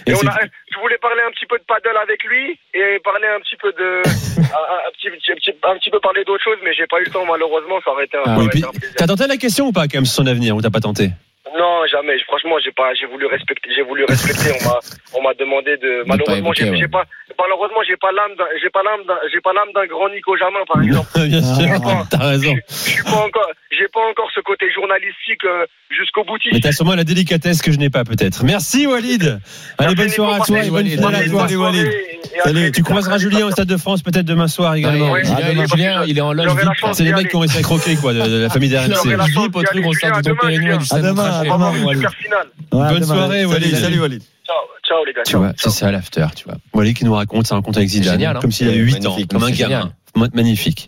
Et 0.06 0.12
Et 0.12 0.14
on 0.14 0.18
c'est- 0.18 0.28
a, 0.28 0.40
je 0.72 0.80
voulais 0.80 0.98
parler 1.02 1.22
un 1.28 1.32
petit 1.32 1.46
peu 1.46 1.58
de 1.58 1.64
paddle 1.68 1.98
avec 2.02 2.24
lui 2.24 2.58
et 2.74 3.00
parler 3.04 3.28
un 3.36 3.40
petit 3.42 3.56
peu 3.58 3.72
de, 3.74 4.02
un, 4.40 4.88
un 4.88 4.92
petit, 4.94 5.52
un 5.64 5.92
peu 5.92 6.00
parler 6.00 6.24
d'autre 6.26 6.44
chose, 6.44 6.58
mais 6.64 6.74
j'ai 6.74 6.88
pas 6.88 7.00
eu 7.02 7.06
le 7.06 7.12
temps 7.12 7.26
malheureusement. 7.26 7.80
Ça 7.84 7.92
aurait 7.92 8.06
été 8.06 8.18
Ah 8.26 8.38
Oui. 8.40 8.64
T'as 8.96 9.08
tenté 9.08 9.28
la 9.28 9.38
question 9.38 9.68
ou 9.68 9.72
pas 9.72 9.88
quand 9.88 9.96
même 9.98 10.06
sur 10.06 10.16
son 10.24 10.28
avenir 10.28 10.56
ou 10.56 10.62
t'as 10.62 10.70
pas 10.70 10.80
tenté? 10.80 11.12
Non, 11.56 11.86
jamais. 11.92 12.18
Franchement, 12.28 12.56
j'ai 12.64 12.72
pas, 12.72 12.94
j'ai 13.00 13.06
voulu 13.08 13.26
respecter, 13.28 13.70
j'ai 13.76 13.84
voulu 13.84 14.04
respecter. 14.06 14.52
on 14.60 14.64
m'a, 14.68 14.80
on 15.16 15.22
m'a 15.24 15.34
demandé 15.36 15.78
de. 15.78 16.04
Malheureusement, 16.06 16.52
j'ai, 16.54 16.70
ouais. 16.70 16.88
pas, 16.88 17.04
malheureusement, 17.40 17.82
j'ai 17.88 17.96
pas 17.98 18.12
l'âme, 18.12 18.36
d'un- 18.38 18.52
j'ai 18.62 18.70
pas 18.70 18.84
l'âme, 18.84 19.06
d'un- 19.08 19.22
j'ai 19.32 19.40
pas 19.42 19.54
l'âme 19.54 19.72
d'un 19.74 19.86
grand 19.88 20.10
Nico 20.10 20.36
Jamin, 20.38 20.66
par 20.68 20.82
exemple. 20.84 21.08
Bien 21.28 21.42
sûr, 21.42 21.82
Ah. 21.86 22.04
t'as 22.10 22.28
raison. 22.36 22.54
Je 22.70 22.76
suis 22.76 23.04
pas 23.04 23.22
encore, 23.24 23.50
j'ai 23.72 23.88
pas 23.94 24.02
encore 24.12 24.30
ce 24.36 24.42
côté 24.42 24.66
journalistique 24.74 25.44
euh, 25.46 25.66
jusqu'au 25.90 26.24
boutiste. 26.26 26.54
Mais 26.54 26.60
t'as 26.60 26.72
sûrement 26.74 26.96
la 26.96 27.04
délicatesse 27.04 27.62
que 27.62 27.72
je 27.72 27.78
n'ai 27.78 27.90
pas 27.90 28.04
peut-être. 28.04 28.44
Merci 28.44 28.88
Walid. 28.88 29.40
Allez, 29.78 29.96
bonne 29.96 30.10
soirée 30.10 30.42
à 30.42 30.44
toi 30.44 30.58
et 30.60 30.70
bonne 30.70 30.74
Walid. 30.74 30.92
finale 31.00 31.16
à 31.16 31.18
Salut, 31.20 31.32
toi. 31.32 31.44
À 31.44 32.44
Salut, 32.44 32.72
tu 32.72 32.84
croiseras 32.84 33.18
Julien 33.18 33.46
au 33.48 33.52
Stade 33.52 33.68
de 33.68 33.78
France 33.78 34.04
peut-être 34.04 34.26
demain 34.26 34.48
soir 34.48 34.76
également. 34.76 35.16
Julien, 35.16 36.04
il 36.06 36.12
est- 36.12 36.14
demain. 36.14 36.28
En 36.28 36.34
loge 36.34 36.50
C'est 36.94 37.04
les 37.04 37.14
mecs 37.14 37.30
qui 37.30 37.36
ont 37.36 37.40
réussi 37.40 37.58
à 37.58 37.62
croquer 37.62 37.96
quoi 37.96 38.14
de, 38.14 38.42
la 38.44 38.50
famille 38.50 38.70
d'RMC. 38.70 38.94
VIP 39.28 39.56
au 39.56 39.64
truc 39.64 39.86
stade 39.96 40.26
Julien, 40.52 40.78
du 40.78 40.88
Dom 41.02 41.20
demain, 41.44 41.56
demain, 41.58 41.74
demain. 41.74 41.86
Walid. 41.86 42.08
finale. 42.22 42.48
Ouais, 42.72 42.90
Bonne 42.90 43.02
demain. 43.02 43.06
soirée, 43.16 43.46
Walid. 43.46 43.64
Salut, 43.72 43.82
salut 43.84 44.00
Walid. 44.00 44.22
Ciao, 44.46 44.56
ciao 44.88 45.06
les 45.06 45.14
gars. 45.14 45.24
Tu 45.26 45.36
vois, 45.38 45.54
ça 45.58 45.70
c'est 45.70 45.86
à 45.86 45.92
l'after, 45.92 46.26
tu 46.36 46.46
vois. 46.46 46.56
Walid 46.74 46.96
qui 46.98 47.06
nous 47.06 47.14
raconte 47.14 47.48
sa 47.48 47.56
rencontre 47.56 47.78
avec 47.80 47.90
Zidane, 47.90 48.14
génial, 48.14 48.38
hein. 48.38 48.40
comme 48.40 48.52
s'il 48.52 48.68
avait 48.68 48.78
Ouais, 48.78 48.84
8 48.84 49.06
ans, 49.06 49.10
magnifique. 49.12 49.32
comme 49.32 49.44
un 49.44 49.48
C'est 49.48 49.54
gamin. 49.58 49.92
Ma- 50.16 50.28
Magnifique. 50.34 50.88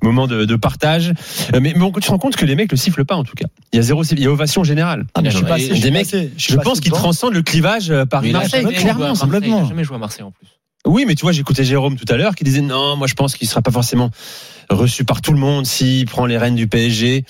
Moment 0.00 0.28
de, 0.28 0.44
de 0.44 0.54
partage. 0.56 1.08
Euh, 1.54 1.58
Mais, 1.60 1.72
mais 1.74 1.82
on 1.82 1.92
se 2.00 2.08
rend 2.10 2.18
compte 2.18 2.36
que 2.36 2.44
les 2.46 2.54
mecs 2.54 2.70
le 2.70 2.76
sifflent 2.78 3.04
pas 3.04 3.16
en 3.16 3.24
tout 3.24 3.34
cas. 3.34 3.46
Il 3.72 3.76
y 3.76 3.78
a 3.80 3.82
zéro 3.82 4.04
siffle, 4.04 4.20
il 4.20 4.24
y 4.24 4.26
a 4.28 4.30
ovation 4.30 4.62
générale. 4.62 5.06
Ah, 5.14 5.22
mais 5.22 5.30
je 5.30 5.38
suis 5.38 5.46
je 5.46 5.72
suis 5.74 5.80
des 5.80 5.90
mecs, 5.90 6.04
passé, 6.04 6.30
suis 6.36 6.52
Je 6.52 6.56
passé 6.56 6.68
pense 6.68 6.80
qu'ils 6.80 6.92
transcendent 6.92 7.34
le 7.34 7.42
clivage 7.42 7.90
euh, 7.90 8.04
Paris-Marseille, 8.04 8.64
clairement. 8.76 9.14
Complètement. 9.14 9.66
Jamais 9.66 9.82
joué 9.82 9.96
à 9.96 9.98
Marseille 9.98 10.22
en 10.22 10.30
plus. 10.30 10.46
Oui, 10.86 11.04
mais 11.06 11.16
tu 11.16 11.22
vois, 11.22 11.32
j'écoutais 11.32 11.64
Jérôme 11.64 11.96
tout 11.96 12.04
à 12.12 12.16
l'heure 12.16 12.36
qui 12.36 12.44
disait 12.44 12.60
non, 12.60 12.94
moi 12.96 13.08
je 13.08 13.14
pense 13.14 13.34
qu'il 13.34 13.48
sera 13.48 13.60
pas 13.60 13.72
forcément 13.72 14.10
reçu 14.70 15.04
par 15.04 15.20
tout 15.20 15.32
le 15.32 15.38
monde 15.38 15.66
s'il 15.66 16.06
prend 16.06 16.26
les 16.26 16.38
rênes 16.38 16.54
du 16.54 16.68
PSG. 16.68 17.24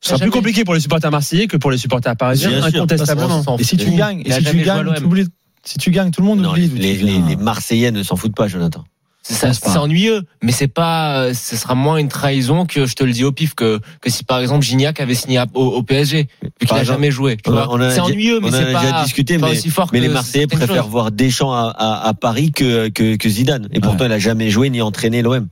Ce 0.00 0.08
sera 0.08 0.18
Jamais. 0.18 0.30
plus 0.30 0.38
compliqué 0.38 0.64
pour 0.64 0.74
les 0.74 0.80
supporters 0.80 1.10
marseillais 1.10 1.46
que 1.46 1.56
pour 1.58 1.70
les 1.70 1.76
supporters 1.78 2.16
parisiens, 2.16 2.62
incontestablement. 2.62 3.56
Et 3.58 3.64
si 3.64 3.76
tu 3.76 3.90
gagnes, 3.90 4.22
et 4.24 4.32
a 4.32 4.38
si 4.38 4.44
tu 4.44 4.56
gagnes, 4.62 4.82
l'OM. 4.82 4.94
tu 4.96 5.04
oublies- 5.04 5.26
si 5.62 5.78
tu 5.78 5.90
gagnes, 5.90 6.10
tout 6.10 6.22
le 6.22 6.26
monde 6.26 6.40
Non, 6.40 6.50
oublie. 6.52 6.68
les, 6.68 7.36
Marseillais 7.36 7.90
ne 7.90 8.02
s'en 8.02 8.16
foutent 8.16 8.34
pas, 8.34 8.48
Jonathan. 8.48 8.82
C'est 9.22 9.52
c'est 9.52 9.76
ennuyeux, 9.76 10.22
mais 10.42 10.50
c'est 10.50 10.66
pas, 10.66 11.24
euh, 11.24 11.34
ce 11.34 11.54
sera 11.54 11.74
moins 11.74 11.98
une 11.98 12.08
trahison 12.08 12.64
que 12.64 12.86
je 12.86 12.94
te 12.94 13.04
le 13.04 13.12
dis 13.12 13.22
au 13.22 13.30
pif 13.32 13.54
que 13.54 13.78
que 14.00 14.08
si 14.08 14.24
par 14.24 14.40
exemple 14.40 14.64
Gignac 14.64 14.98
avait 14.98 15.14
signé 15.14 15.36
à- 15.36 15.46
au, 15.52 15.66
au 15.66 15.82
PSG, 15.82 16.22
vu 16.22 16.48
qu'il 16.58 16.68
Par 16.68 16.78
a 16.78 16.80
exemple, 16.80 16.96
jamais 16.98 17.10
joué. 17.10 17.36
C'est 17.44 17.52
déjà- 17.52 18.04
ennuyeux, 18.04 18.40
mais 18.40 18.46
on 18.46 18.50
en 18.50 18.54
a 18.54 18.56
c'est 18.58 18.64
déjà 18.64 18.92
pas, 18.92 19.04
discuté, 19.04 19.38
pas 19.38 19.48
mais- 19.48 19.52
aussi 19.58 19.68
fort 19.68 19.90
Mais 19.92 19.98
que 19.98 20.04
les 20.04 20.08
Marseillais 20.10 20.46
préfèrent 20.46 20.88
voir 20.88 21.12
Deschamps 21.12 21.52
à, 21.52 21.68
à, 21.76 22.08
à 22.08 22.14
Paris 22.14 22.50
que, 22.52 22.88
que, 22.88 23.16
que 23.16 23.28
Zidane. 23.28 23.68
Et 23.74 23.80
pourtant, 23.80 24.06
il 24.06 24.12
a 24.12 24.18
jamais 24.18 24.48
joué 24.48 24.70
ni 24.70 24.80
entraîné 24.80 25.20
l'OM. 25.20 25.46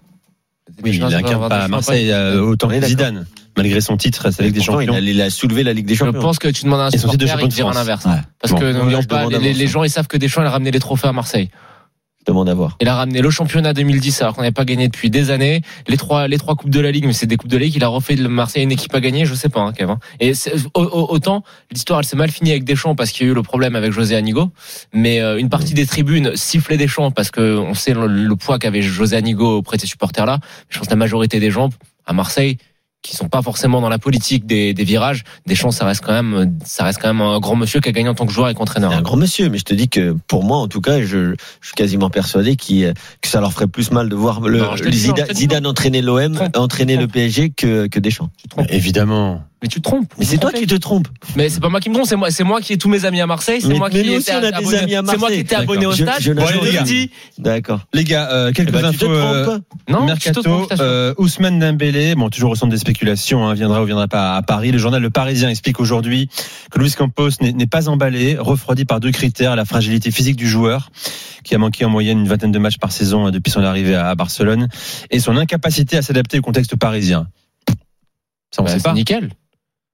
Oui, 0.83 0.93
il 0.95 1.01
n'incarne 1.01 1.49
pas 1.49 1.65
à 1.65 1.69
Marseille 1.69 2.11
euh, 2.11 2.41
autant 2.41 2.69
que. 2.69 2.81
Zidane, 2.87 3.27
malgré 3.59 3.81
son 3.83 3.97
titre, 3.99 4.31
c'est 4.33 4.41
avec 4.41 4.55
des 4.55 4.61
Pourtant, 4.61 4.81
il 4.81 4.87
champions. 4.87 4.99
a, 4.99 5.01
il 5.11 5.21
a 5.21 5.29
soulevé 5.31 5.63
la 5.63 5.73
Ligue 5.75 5.85
des 5.87 5.95
Je 5.95 5.99
Champions. 6.05 6.21
pense 6.23 6.39
que 6.39 6.49
tu 6.49 6.65
demandes 6.65 6.81
à 6.81 6.85
un 6.85 6.91
Et 6.91 6.97
son 6.99 7.09
titre 7.09 7.19
de 7.19 7.27
supporter, 7.27 7.47
il 7.47 7.49
te 7.51 7.55
champion 7.57 7.71
de 7.71 7.73
dira 7.73 7.73
France. 7.73 7.77
l'inverse. 7.87 8.05
Ouais. 8.07 8.23
Parce 8.41 8.53
Bon. 8.55 8.59
que 8.61 8.73
n'oublions 8.73 9.01
je 9.03 9.07
pas, 9.07 9.27
les, 9.29 9.67
gens 9.67 9.85
ils 9.85 9.91
savent 9.91 10.07
que 10.09 10.17
Deschamps 10.17 10.41
il 10.43 10.47
a 10.47 10.51
ramené 10.51 10.71
les 10.71 10.81
trophées 10.81 11.09
à 11.09 11.13
Marseille. 11.13 11.51
Je 12.21 12.33
demande 12.33 12.49
à 12.51 12.55
voir. 12.55 12.77
Il 12.83 12.89
a 12.89 12.95
ramené 12.95 13.23
le 13.23 13.31
championnat 13.31 13.73
2010 13.73 14.21
alors 14.21 14.35
qu'on 14.35 14.43
n'avait 14.43 14.53
pas 14.53 14.67
gagné 14.67 14.89
depuis 14.89 15.09
des 15.09 15.31
années. 15.31 15.63
Les 15.87 15.97
trois, 15.97 16.29
les 16.29 16.37
trois 16.37 16.57
coupes 16.57 16.69
de 16.69 16.79
la 16.81 16.91
Ligue, 16.91 17.07
mais 17.07 17.15
c'est 17.15 17.27
des 17.27 17.39
coupes 17.39 17.49
de 17.51 17.57
la 17.57 17.65
Ligue. 17.65 17.77
Il 17.77 17.85
a 17.85 17.89
refait 17.89 18.17
de 18.17 18.29
Marseille 18.29 18.63
une 18.65 18.73
équipe 18.73 18.95
à 18.95 19.01
gagner, 19.01 19.25
je 19.25 19.35
sais 19.35 19.49
pas, 19.49 19.61
hein, 19.61 19.73
Kev, 19.73 19.91
hein. 19.91 19.99
Et 20.21 20.33
autant 20.75 21.43
l'histoire 21.71 22.01
elle 22.01 22.05
s'est 22.05 22.17
mal 22.17 22.31
finie 22.31 22.51
avec 22.51 22.65
Deschamps 22.65 22.95
parce 22.95 23.11
qu'il 23.13 23.27
y 23.27 23.29
a 23.31 23.33
eu 23.33 23.35
le 23.35 23.43
problème 23.43 23.77
avec 23.77 23.93
José 23.93 24.15
Anigo, 24.17 24.51
mais 24.93 25.21
euh, 25.21 25.39
une 25.39 25.49
partie 25.49 25.75
des 25.75 25.87
tribunes 25.87 26.33
sifflait 26.35 26.77
Deschamps 26.77 27.11
parce 27.13 27.31
que 27.31 27.57
on 27.59 27.75
sait 27.75 27.95
le, 27.95 28.07
le 28.07 28.37
poids 28.37 28.59
qu'avait 28.59 28.83
José 28.83 29.17
Anigo 29.17 29.57
auprès 29.57 29.77
de 29.77 29.83
ses 29.83 29.87
supporters 29.89 30.27
là. 30.27 30.39
Je 30.69 30.79
pense 30.79 30.89
que 30.89 30.93
la 30.93 30.97
majorité 30.97 31.41
des 31.41 31.51
gens 31.51 31.71
à 32.07 32.13
Marseille 32.13 32.59
qui 33.03 33.17
sont 33.17 33.29
pas 33.29 33.43
forcément 33.43 33.81
dans 33.81 33.89
la 33.89 33.99
politique 33.99 34.45
des, 34.45 34.75
des 34.75 34.85
virages, 34.85 35.23
Deschamps 35.47 35.71
ça 35.71 35.85
reste 35.85 36.05
quand 36.05 36.13
même, 36.13 36.59
ça 36.65 36.85
reste 36.85 36.99
quand 37.01 37.09
même 37.13 37.21
un 37.23 37.39
grand 37.39 37.55
monsieur 37.57 37.81
qui 37.81 37.89
a 37.89 37.93
gagné 37.93 38.09
en 38.09 38.15
tant 38.15 38.27
que 38.27 38.33
joueur 38.33 38.49
et 38.49 38.55
qu'entraîneur. 38.55 38.93
Un 38.93 39.03
grand 39.03 39.17
monsieur, 39.17 39.49
mais 39.49 39.59
je 39.59 39.65
te 39.65 39.73
dis 39.75 39.89
que 39.89 40.17
pour 40.27 40.43
moi, 40.45 40.59
en 40.59 40.67
tout 40.69 40.81
cas, 40.81 41.01
je, 41.01 41.35
je 41.61 41.67
suis 41.67 41.75
quasiment 41.77 42.11
persuadé 42.11 42.57
qu'il- 42.57 42.93
que 43.23 43.29
ça 43.29 43.41
leur 43.41 43.53
ferait 43.53 43.69
plus 43.69 43.93
mal 43.93 44.09
de 44.09 44.17
voir 44.17 44.41
le, 44.41 44.59
Non, 44.59 44.77
Zidane, 45.33 45.67
entraîner 45.67 46.03
l'OM, 46.03 46.39
entraîner 46.57 46.97
le. 46.97 47.07
PSG 47.09 47.51
que, 47.51 47.87
que 47.87 47.99
Deschamps. 48.01 48.31
Tu 48.37 48.45
te 48.49 48.51
trompes. 48.51 48.67
Évidemment. 48.71 49.43
Mais 49.61 49.67
tu 49.69 49.81
te 49.81 49.89
trompes. 49.89 50.07
Mais 50.19 50.25
c'est 50.25 50.39
toi 50.39 50.53
qui 50.53 50.67
te 50.69 50.77
trompes. 50.77 51.09
Mais 51.35 51.49
c'est 51.49 51.59
pas 51.59 51.69
moi 51.69 51.81
qui 51.81 51.89
me 51.89 51.95
trompe, 51.95 52.07
c'est 52.07 52.15
moi, 52.15 52.31
c'est 52.31 52.45
moi 52.45 52.61
qui 52.61 52.75
ai 52.75 52.79
tous 52.79 52.89
mes 52.89 53.05
amis 53.05 53.21
à 53.21 53.27
Marseille, 53.27 53.61
c'est 53.61 53.67
Mais- 53.69 53.79
moi 53.79 53.89
mais 53.93 54.03
qui 54.03 54.09
étais 54.09 54.17
aussi, 54.19 54.31
on 54.33 54.37
a 54.37 54.41
des 54.41 54.47
abonné- 54.57 54.79
amis 54.79 54.95
à 54.95 55.03
C'est 55.09 55.17
moi 55.19 55.31
qui 55.31 55.39
étais 55.41 55.55
abonné 55.57 55.87
au 55.87 55.93
stade. 55.93 56.15
je- 56.21 56.33
Bon, 56.33 56.47
allez, 56.47 56.61
je 56.67 56.73
gars. 56.75 56.83
dis. 56.83 57.11
D'accord. 57.39 57.81
Les 57.93 58.05
gars, 58.05 58.31
euh, 58.31 58.53
quelques 58.53 58.69
Eh 58.69 58.73
ben, 58.73 58.93
tu 58.93 58.99
te 58.99 59.05
infos. 59.05 59.13
euh. 59.15 59.59
Non, 59.89 60.07
tu 60.15 60.31
te 60.31 60.39
Mercato, 60.49 60.69
euh, 60.81 61.13
Ousmane 61.19 61.59
Dembélé, 61.59 62.15
bon 62.15 62.29
toujours 62.31 62.53
au 62.53 62.55
centre 62.55 62.71
des 62.71 62.79
spéculations, 62.79 63.49
hein, 63.49 63.55
viendra 63.55 63.83
ou 63.83 63.87
viendra 63.87 64.07
pas 64.07 64.37
à 64.37 64.43
Paris. 64.43 64.71
Le 64.71 64.79
journal 64.79 65.03
Le 65.03 65.11
Parisien 65.11 65.49
explique 65.49 65.81
aujourd'hui 65.81 66.29
que 66.71 66.79
Luis 66.79 66.93
Campos 66.93 67.31
n'est 67.41 67.67
pas 67.67 67.89
emballé, 67.89 68.37
refroidi 68.39 68.85
par 68.85 69.01
deux 69.01 69.11
critères 69.11 69.57
la 69.57 69.65
fragilité 69.65 70.13
physique 70.13 70.37
du 70.37 70.49
joueur, 70.49 70.91
qui 71.43 71.57
a 71.57 71.59
manqué 71.59 71.85
en 71.85 71.91
moyenne 71.91 72.21
une 72.21 72.29
vingtaine 72.29 72.53
de 72.53 72.59
matchs 72.61 72.79
par 72.79 72.93
saison 72.93 73.27
euh, 73.27 73.31
depuis 73.33 73.51
son 73.51 73.65
arrivée 73.65 73.97
à 73.97 74.15
Barcelone, 74.15 74.69
et 75.11 75.19
son 75.19 75.37
incapacité 75.37 75.97
à 75.97 76.03
s'adapter 76.03 76.39
au 76.39 76.43
contexte 76.43 76.77
parisien. 76.77 77.27
Ça 78.51 78.63
on 78.63 78.65
Bah, 78.65 78.71
sait 78.71 78.77
c'est 78.79 78.83
pas. 78.85 78.93
nickel. 78.95 79.31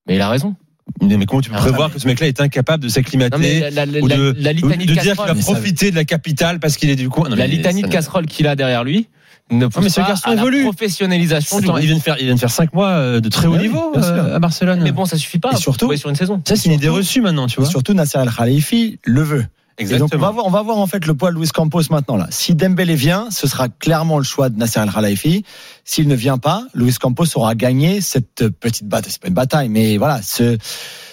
Mais 0.06 0.16
il 0.16 0.20
a 0.20 0.28
raison. 0.28 0.54
Mais 1.02 1.16
mais 1.16 1.24
comment 1.26 1.40
tu 1.40 1.50
peux 1.50 1.56
Ah, 1.58 1.60
prévoir 1.62 1.88
mais- 1.88 1.94
que 1.94 2.00
ce 2.00 2.06
mec-là 2.06 2.26
est 2.28 2.40
incapable 2.40 2.82
de 2.84 2.88
s'acclimater 2.88 3.60
la, 3.60 3.70
la, 3.70 3.86
la, 3.86 4.00
ou 4.00 4.08
de, 4.08 4.34
la 4.38 4.50
ou 4.52 4.54
de 4.54 4.68
de 4.68 4.76
dire 4.76 4.86
qu'il 4.86 4.94
va 4.94 5.04
casserole, 5.16 5.38
profiter 5.38 5.90
de 5.90 5.96
la 5.96 6.04
capitale 6.04 6.60
parce 6.60 6.76
qu'il 6.76 6.90
est 6.90 6.96
du 6.96 7.08
coin 7.08 7.28
Non, 7.28 7.36
la 7.36 7.46
litanie 7.46 7.82
de 7.82 7.88
casserole 7.88 8.26
qu'il 8.26 8.46
a 8.46 8.54
derrière 8.54 8.84
lui 8.84 9.08
ne 9.50 9.66
pousse 9.66 9.82
mais 9.82 9.88
ce 9.90 10.00
pas 10.00 10.08
garçon 10.08 10.28
à 10.30 10.34
la 10.34 10.40
évolue. 10.42 10.62
professionnalisation 10.64 11.58
Attends, 11.58 11.76
il 11.78 11.86
vient 11.86 11.96
de 11.96 12.00
faire, 12.02 12.16
il 12.18 12.26
vient 12.26 12.34
de 12.34 12.40
faire 12.40 12.50
cinq 12.50 12.72
mois 12.74 12.88
euh, 12.90 13.20
de 13.20 13.28
très 13.28 13.46
haut 13.46 13.52
Oui, 13.52 13.58
niveau 13.62 13.92
euh, 13.96 14.36
à 14.36 14.38
Barcelone. 14.38 14.80
Mais 14.82 14.92
bon, 14.92 15.04
ça 15.06 15.16
suffit 15.18 15.38
pas. 15.38 15.50
Et 15.52 15.56
surtout- 15.56 15.94
sur 15.96 16.08
une 16.10 16.16
saison. 16.16 16.40
ça 16.46 16.54
c'est 16.56 16.68
une 16.68 16.74
idée 16.74 16.88
reçue 16.88 17.20
maintenant, 17.20 17.46
tu 17.46 17.58
Et 17.60 17.62
vois. 17.62 17.70
surtout, 17.70 17.92
Nasser 17.94 18.18
El 18.18 18.30
Khalifi 18.30 18.98
le 19.04 19.22
veut. 19.22 19.46
Et 19.78 19.86
donc, 19.98 20.10
on 20.14 20.18
va, 20.18 20.30
voir, 20.30 20.46
on 20.46 20.50
va 20.50 20.62
voir 20.62 20.78
en 20.78 20.86
fait 20.86 21.04
le 21.04 21.14
poids 21.14 21.32
de 21.32 21.36
Luis 21.36 21.48
Campos 21.48 21.82
maintenant. 21.90 22.16
Là. 22.16 22.28
Si 22.30 22.54
Dembélé 22.54 22.94
vient, 22.94 23.28
ce 23.30 23.48
sera 23.48 23.68
clairement 23.68 24.18
le 24.18 24.24
choix 24.24 24.48
de 24.48 24.56
Nasser 24.56 24.80
El 24.80 24.90
Khalifi. 24.92 25.44
S'il 25.84 26.06
ne 26.06 26.14
vient 26.14 26.38
pas, 26.38 26.64
Luis 26.74 26.94
Campos 26.94 27.24
aura 27.34 27.54
gagné 27.54 28.00
cette 28.00 28.48
petite 28.48 28.86
bataille. 28.86 29.12
C'est 29.12 29.20
pas 29.20 29.28
une 29.28 29.34
bataille, 29.34 29.68
mais 29.68 29.96
voilà, 29.96 30.22
ce, 30.22 30.56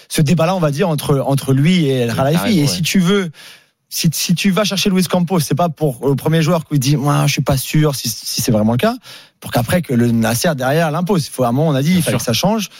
ce 0.08 0.22
débat-là, 0.22 0.54
on 0.54 0.60
va 0.60 0.70
dire, 0.70 0.88
entre, 0.88 1.18
entre 1.26 1.52
lui 1.52 1.86
et 1.86 1.94
El 1.94 2.10
raison, 2.12 2.46
et 2.46 2.62
ouais. 2.62 2.66
si 2.68 2.82
tu 2.82 3.00
veux 3.00 3.30
si, 3.88 4.08
si 4.10 4.34
tu 4.34 4.50
vas 4.50 4.64
chercher 4.64 4.88
Luis 4.88 5.04
Campos, 5.04 5.40
c'est 5.40 5.54
pas 5.54 5.68
pour 5.68 6.08
le 6.08 6.16
premier 6.16 6.40
joueur 6.40 6.64
qui 6.64 6.78
dit, 6.78 6.96
moi, 6.96 7.26
je 7.26 7.32
suis 7.32 7.42
pas 7.42 7.58
sûr 7.58 7.94
si, 7.94 8.08
si 8.08 8.40
c'est 8.40 8.50
vraiment 8.50 8.72
le 8.72 8.78
cas, 8.78 8.94
pour 9.38 9.50
qu'après 9.50 9.82
que 9.82 9.92
le 9.92 10.10
Nasser 10.10 10.54
derrière 10.54 10.90
l'impose. 10.90 11.26
Il 11.26 11.30
faut, 11.30 11.44
à 11.44 11.48
un 11.48 11.52
moment, 11.52 11.68
on 11.68 11.74
a 11.74 11.82
dit, 11.82 11.96
il 11.96 12.02
fallait 12.02 12.16
que 12.16 12.22
ça 12.22 12.32
change. 12.32 12.70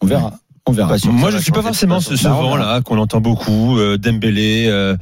On 0.00 0.06
verra. 0.06 0.32
On 0.66 0.72
verra. 0.72 0.96
Moi, 1.06 1.30
je 1.30 1.38
suis 1.38 1.50
pas 1.50 1.62
forcément 1.62 2.00
ce, 2.00 2.14
ce 2.16 2.28
vent-là 2.28 2.82
qu'on 2.82 2.98
entend 2.98 3.20
beaucoup. 3.20 3.78
Euh, 3.78 3.98
Dembélé 3.98 4.66
euh, 4.68 4.96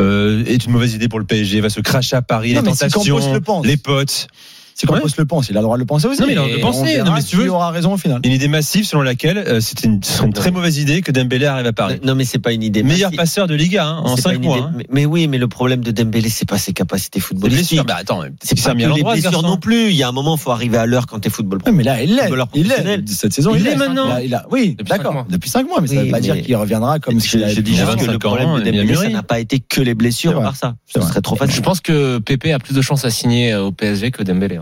euh, 0.00 0.44
est 0.46 0.64
une 0.64 0.70
mauvaise 0.70 0.94
idée 0.94 1.08
pour 1.08 1.18
le 1.18 1.24
PSG. 1.24 1.60
Va 1.60 1.68
se 1.68 1.80
cracher 1.80 2.14
à 2.14 2.22
Paris. 2.22 2.54
Non, 2.54 2.62
les 2.62 2.72
si 2.72 2.78
tentations, 2.78 3.32
le 3.32 3.40
pense. 3.40 3.66
les 3.66 3.76
potes. 3.76 4.28
Si 4.74 4.86
Campos 4.86 5.04
Ouais. 5.04 5.10
le 5.18 5.24
pense, 5.26 5.48
il 5.50 5.56
a 5.56 5.60
le 5.60 5.64
droit 5.64 5.76
de 5.76 5.80
le 5.80 5.86
penser 5.86 6.06
aussi. 6.06 6.20
Non, 6.20 6.26
mais 6.26 6.32
il 6.32 6.38
a 6.38 6.42
le 6.42 6.48
droit 6.48 6.56
de 6.56 6.58
Et 6.58 6.62
penser. 6.62 7.02
Non, 7.02 7.12
mais 7.12 7.20
si 7.20 7.28
tu 7.28 7.36
veux- 7.36 7.50
aura 7.50 7.70
raison 7.70 7.92
au 7.92 7.96
final. 7.96 8.20
Une 8.24 8.32
idée 8.32 8.48
massive 8.48 8.84
selon 8.86 9.02
laquelle 9.02 9.38
euh, 9.38 9.60
c'était 9.60 9.86
une, 9.88 10.00
une 10.24 10.32
très 10.32 10.50
mauvaise 10.50 10.78
idée 10.78 11.02
que 11.02 11.12
Dembélé 11.12 11.46
arrive 11.46 11.66
à 11.66 11.72
Paris. 11.72 12.00
Non, 12.04 12.14
mais 12.14 12.24
c'est 12.24 12.38
pas 12.38 12.52
une 12.52 12.62
idée. 12.62 12.82
Meilleur 12.82 13.10
massive. 13.10 13.18
passeur 13.18 13.46
de 13.46 13.54
Liga 13.54 13.86
hein, 13.86 13.98
en 14.04 14.16
C'est 14.16 14.22
pas 14.22 14.30
5 14.30 14.36
une 14.36 14.42
mois. 14.44 14.56
idée. 14.58 14.66
hein. 14.66 14.72
Mais, 14.76 14.86
mais 14.90 15.06
oui, 15.06 15.28
mais 15.28 15.38
le 15.38 15.48
problème 15.48 15.82
de 15.82 15.90
Dembélé, 15.90 16.28
c'est 16.30 16.48
pas 16.48 16.58
ses 16.58 16.72
capacités 16.72 17.18
Les 17.18 17.22
footballistiques. 17.22 17.68
blessures, 17.70 17.84
bah 17.84 17.96
attends, 17.98 18.22
C'est 18.42 18.58
il 18.58 18.62
pas 18.62 18.72
que 18.74 18.78
les 18.94 19.02
blessures 19.02 19.42
non 19.42 19.56
plus. 19.56 19.90
Il 19.90 19.96
y 19.96 20.02
a 20.02 20.08
un 20.08 20.12
moment, 20.12 20.36
faut 20.36 20.50
arriver 20.50 20.78
à 20.78 20.86
l'heure 20.86 21.06
quand 21.06 21.18
t'es 21.20 21.30
football 21.30 21.58
pro. 21.58 21.72
Mais 21.72 21.82
là, 21.84 22.02
il 22.02 22.14
l'est. 22.16 22.30
Il 22.54 22.68
l'est. 22.68 23.08
Cette 23.08 23.32
saison, 23.32 23.52
Il 23.54 23.58
il 23.60 23.64
l'est 23.64 23.76
maintenant. 23.76 24.16
Il 24.18 24.26
il 24.26 24.40
oui, 24.50 24.76
d'accord. 24.88 25.26
Depuis 25.28 25.50
5 25.50 25.66
mois, 25.68 25.80
mais 25.80 25.88
ça 25.88 25.96
veut 26.02 26.10
pas 26.10 26.16
mais- 26.16 26.20
dire 26.22 26.40
qu'il 26.42 26.56
reviendra 26.56 26.98
comme 27.00 27.20
Je, 27.20 27.26
je 27.28 27.36
il 27.38 27.66
juste 27.66 27.80
que 27.80 27.84
25 27.84 28.12
le 28.12 28.18
problème 28.18 28.48
ans, 28.48 28.58
de 28.58 28.64
il 28.64 28.72
Dembélé, 28.72 28.94
ça 28.94 29.08
n'a 29.08 29.22
pas 29.22 29.40
été 29.40 29.60
que 29.60 29.80
les 29.80 29.94
blessures 29.94 30.32
C'est 30.36 30.42
par 30.42 30.56
ça. 30.56 30.74
C'est 30.86 31.00
Ce 31.02 31.06
serait 31.08 31.20
trop 31.20 31.36
Je 31.36 31.44
facile. 31.46 31.62
pense 31.62 31.80
que 31.80 32.18
Pépé 32.18 32.52
a 32.52 32.58
plus 32.58 32.74
de 32.74 32.80
chances 32.82 33.04
à 33.04 33.10
signer 33.10 33.54
au 33.54 33.72
PSG 33.72 34.10
que 34.10 34.22
Dembélé. 34.22 34.58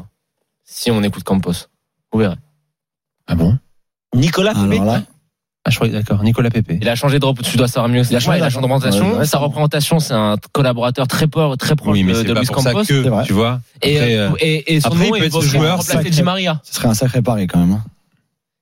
Hein. 0.78 0.82
Si 0.85 0.90
on 0.90 1.02
écoute 1.02 1.25
Campos. 1.25 1.52
Vous 2.12 2.20
verrez. 2.20 2.37
Ah 3.26 3.35
bon? 3.35 3.58
Nicolas 4.14 4.54
Pépé. 4.54 4.76
Alors 4.76 4.85
là, 4.94 5.02
Ah, 5.64 5.70
je 5.70 5.76
crois 5.76 5.88
d'accord. 5.88 6.23
Nicolas 6.23 6.49
Pépé. 6.50 6.78
Il 6.80 6.88
a 6.88 6.94
changé 6.94 7.18
de 7.18 7.25
rep- 7.26 7.42
tu 7.42 7.56
dois 7.58 7.68
savoir 7.68 7.88
mieux. 7.90 8.02
Il 8.11 8.16
a 8.16 8.20
changé 8.20 8.38
il 8.38 8.42
a 8.44 8.49
changé 8.49 8.66
de 8.66 8.73
représentation. 8.73 9.18
Ouais, 9.18 9.26
Sa 9.26 9.38
représentation, 9.38 9.99
c'est 10.00 10.14
un 10.14 10.37
collaborateur 10.52 11.06
très 11.06 11.26
proche, 11.26 11.58
très 11.58 11.76
proche 11.76 11.92
Oui, 11.92 12.04
mais 12.04 12.12
de, 12.12 12.18
c'est 12.18 12.25
de 12.25 12.32
Luis 12.35 12.47
Campos. 12.47 12.78
que, 12.80 12.85
C'est 12.85 13.08
vrai. 13.08 13.25
tu 13.25 13.32
vois. 13.35 13.61
Et, 13.82 13.99
Après, 13.99 14.16
euh, 14.16 14.30
euh, 14.30 14.35
et, 14.40 14.75
et 14.76 14.80
son 14.80 14.88
après, 14.88 14.99
il 15.04 15.11
nom 15.11 15.11
peut 15.18 15.23
est 15.25 15.26
être 15.26 15.42
ce 15.42 15.47
joueur 15.47 15.62
pour 15.62 15.70
remplacer 15.80 15.92
sacré. 15.92 16.11
Di 16.11 16.23
Maria. 16.23 16.61
ce 16.64 16.75
serait 16.75 16.88
un 16.88 16.94
sacré 16.94 17.20
pari 17.20 17.47
quand 17.47 17.58
même. 17.58 17.82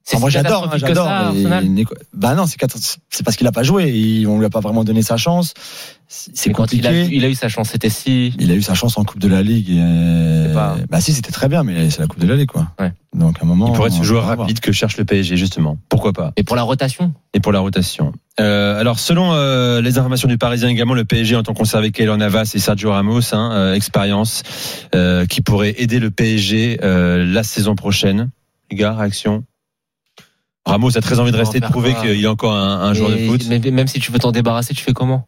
C'est 0.08 0.18
Ah, 0.18 0.20
moi 0.20 0.30
j'adore, 0.30 0.70
hein, 0.72 0.76
j'adore. 0.78 1.08
Bah 2.14 2.36
non, 2.36 2.46
c'est 2.46 2.56
c'est 3.10 3.24
parce 3.24 3.36
qu'il 3.36 3.46
a 3.48 3.50
pas 3.52 3.64
joué. 3.64 3.90
Il- 3.90 4.28
On 4.28 4.38
lui 4.38 4.46
a 4.46 4.50
pas 4.50 4.60
vraiment 4.60 4.84
donné 4.84 5.02
sa 5.02 5.16
chance. 5.16 5.52
C'est 6.06 6.46
il 6.50 6.52
compliqué. 6.52 6.86
a, 6.86 6.92
il 6.92 7.24
a 7.24 7.28
eu 7.28 7.34
sa 7.34 7.48
chance, 7.48 7.70
c'était 7.70 7.90
si. 7.90 8.32
Il 8.38 8.52
a 8.52 8.54
eu 8.54 8.62
sa 8.62 8.74
chance 8.74 8.96
en 8.98 9.02
Coupe 9.04 9.18
de 9.18 9.26
la 9.26 9.42
Ligue. 9.42 9.70
et- 9.70 10.52
pas- 10.54 10.76
Bah 10.88 11.00
si, 11.00 11.12
c'était 11.12 11.32
très 11.32 11.48
bien, 11.48 11.64
mais 11.64 11.90
c'est 11.90 11.98
la 12.00 12.06
Coupe 12.06 12.20
de 12.20 12.26
la 12.28 12.36
Ligue, 12.36 12.48
quoi. 12.48 12.68
Ouais. 12.78 12.92
Donc 13.14 13.38
à 13.40 13.44
un 13.44 13.48
moment. 13.48 13.66
il 13.66 13.72
pourrait 13.74 13.88
être 13.88 13.96
ce 13.96 14.04
joueur 14.04 14.26
rapide 14.26 14.60
que 14.60 14.70
cherche 14.70 14.96
le 14.96 15.04
PSG 15.04 15.36
justement. 15.36 15.76
Pourquoi 15.88 16.12
pas 16.12 16.32
Et 16.36 16.44
pour 16.44 16.54
la 16.54 16.62
rotation? 16.62 17.12
Et 17.34 17.40
pour 17.40 17.50
la 17.50 17.58
rotation. 17.58 18.12
Euh, 18.38 18.78
alors 18.78 19.00
selon 19.00 19.32
euh, 19.32 19.80
les 19.80 19.98
informations 19.98 20.28
du 20.28 20.38
Parisien 20.38 20.68
également, 20.68 20.94
le 20.94 21.04
PSG 21.04 21.34
entend 21.34 21.52
conserver 21.54 21.90
Keylor 21.90 22.16
Navas 22.16 22.52
et 22.54 22.60
Sergio 22.60 22.92
Ramos, 22.92 23.34
hein, 23.34 23.50
euh, 23.54 23.74
expérience 23.74 24.44
euh, 24.94 25.26
qui 25.26 25.40
pourrait 25.40 25.74
aider 25.78 25.98
le 25.98 26.12
PSG 26.12 26.78
euh, 26.84 27.24
la 27.26 27.42
saison 27.42 27.74
prochaine. 27.74 28.30
Les 28.70 28.76
gars, 28.76 28.92
réaction? 28.94 29.42
Ramos 30.66 30.96
a 30.98 31.00
très 31.00 31.18
envie 31.20 31.32
de 31.32 31.36
rester, 31.36 31.60
de 31.60 31.66
prouver 31.66 31.94
qu'il 31.94 32.22
est 32.22 32.26
encore 32.26 32.52
un, 32.54 32.80
un 32.80 32.92
joueur 32.94 33.10
de 33.10 33.18
foot. 33.18 33.42
mais 33.48 33.58
même 33.70 33.86
si 33.86 34.00
tu 34.00 34.12
veux 34.12 34.18
t'en 34.18 34.32
débarrasser, 34.32 34.74
tu 34.74 34.82
fais 34.82 34.92
comment? 34.92 35.26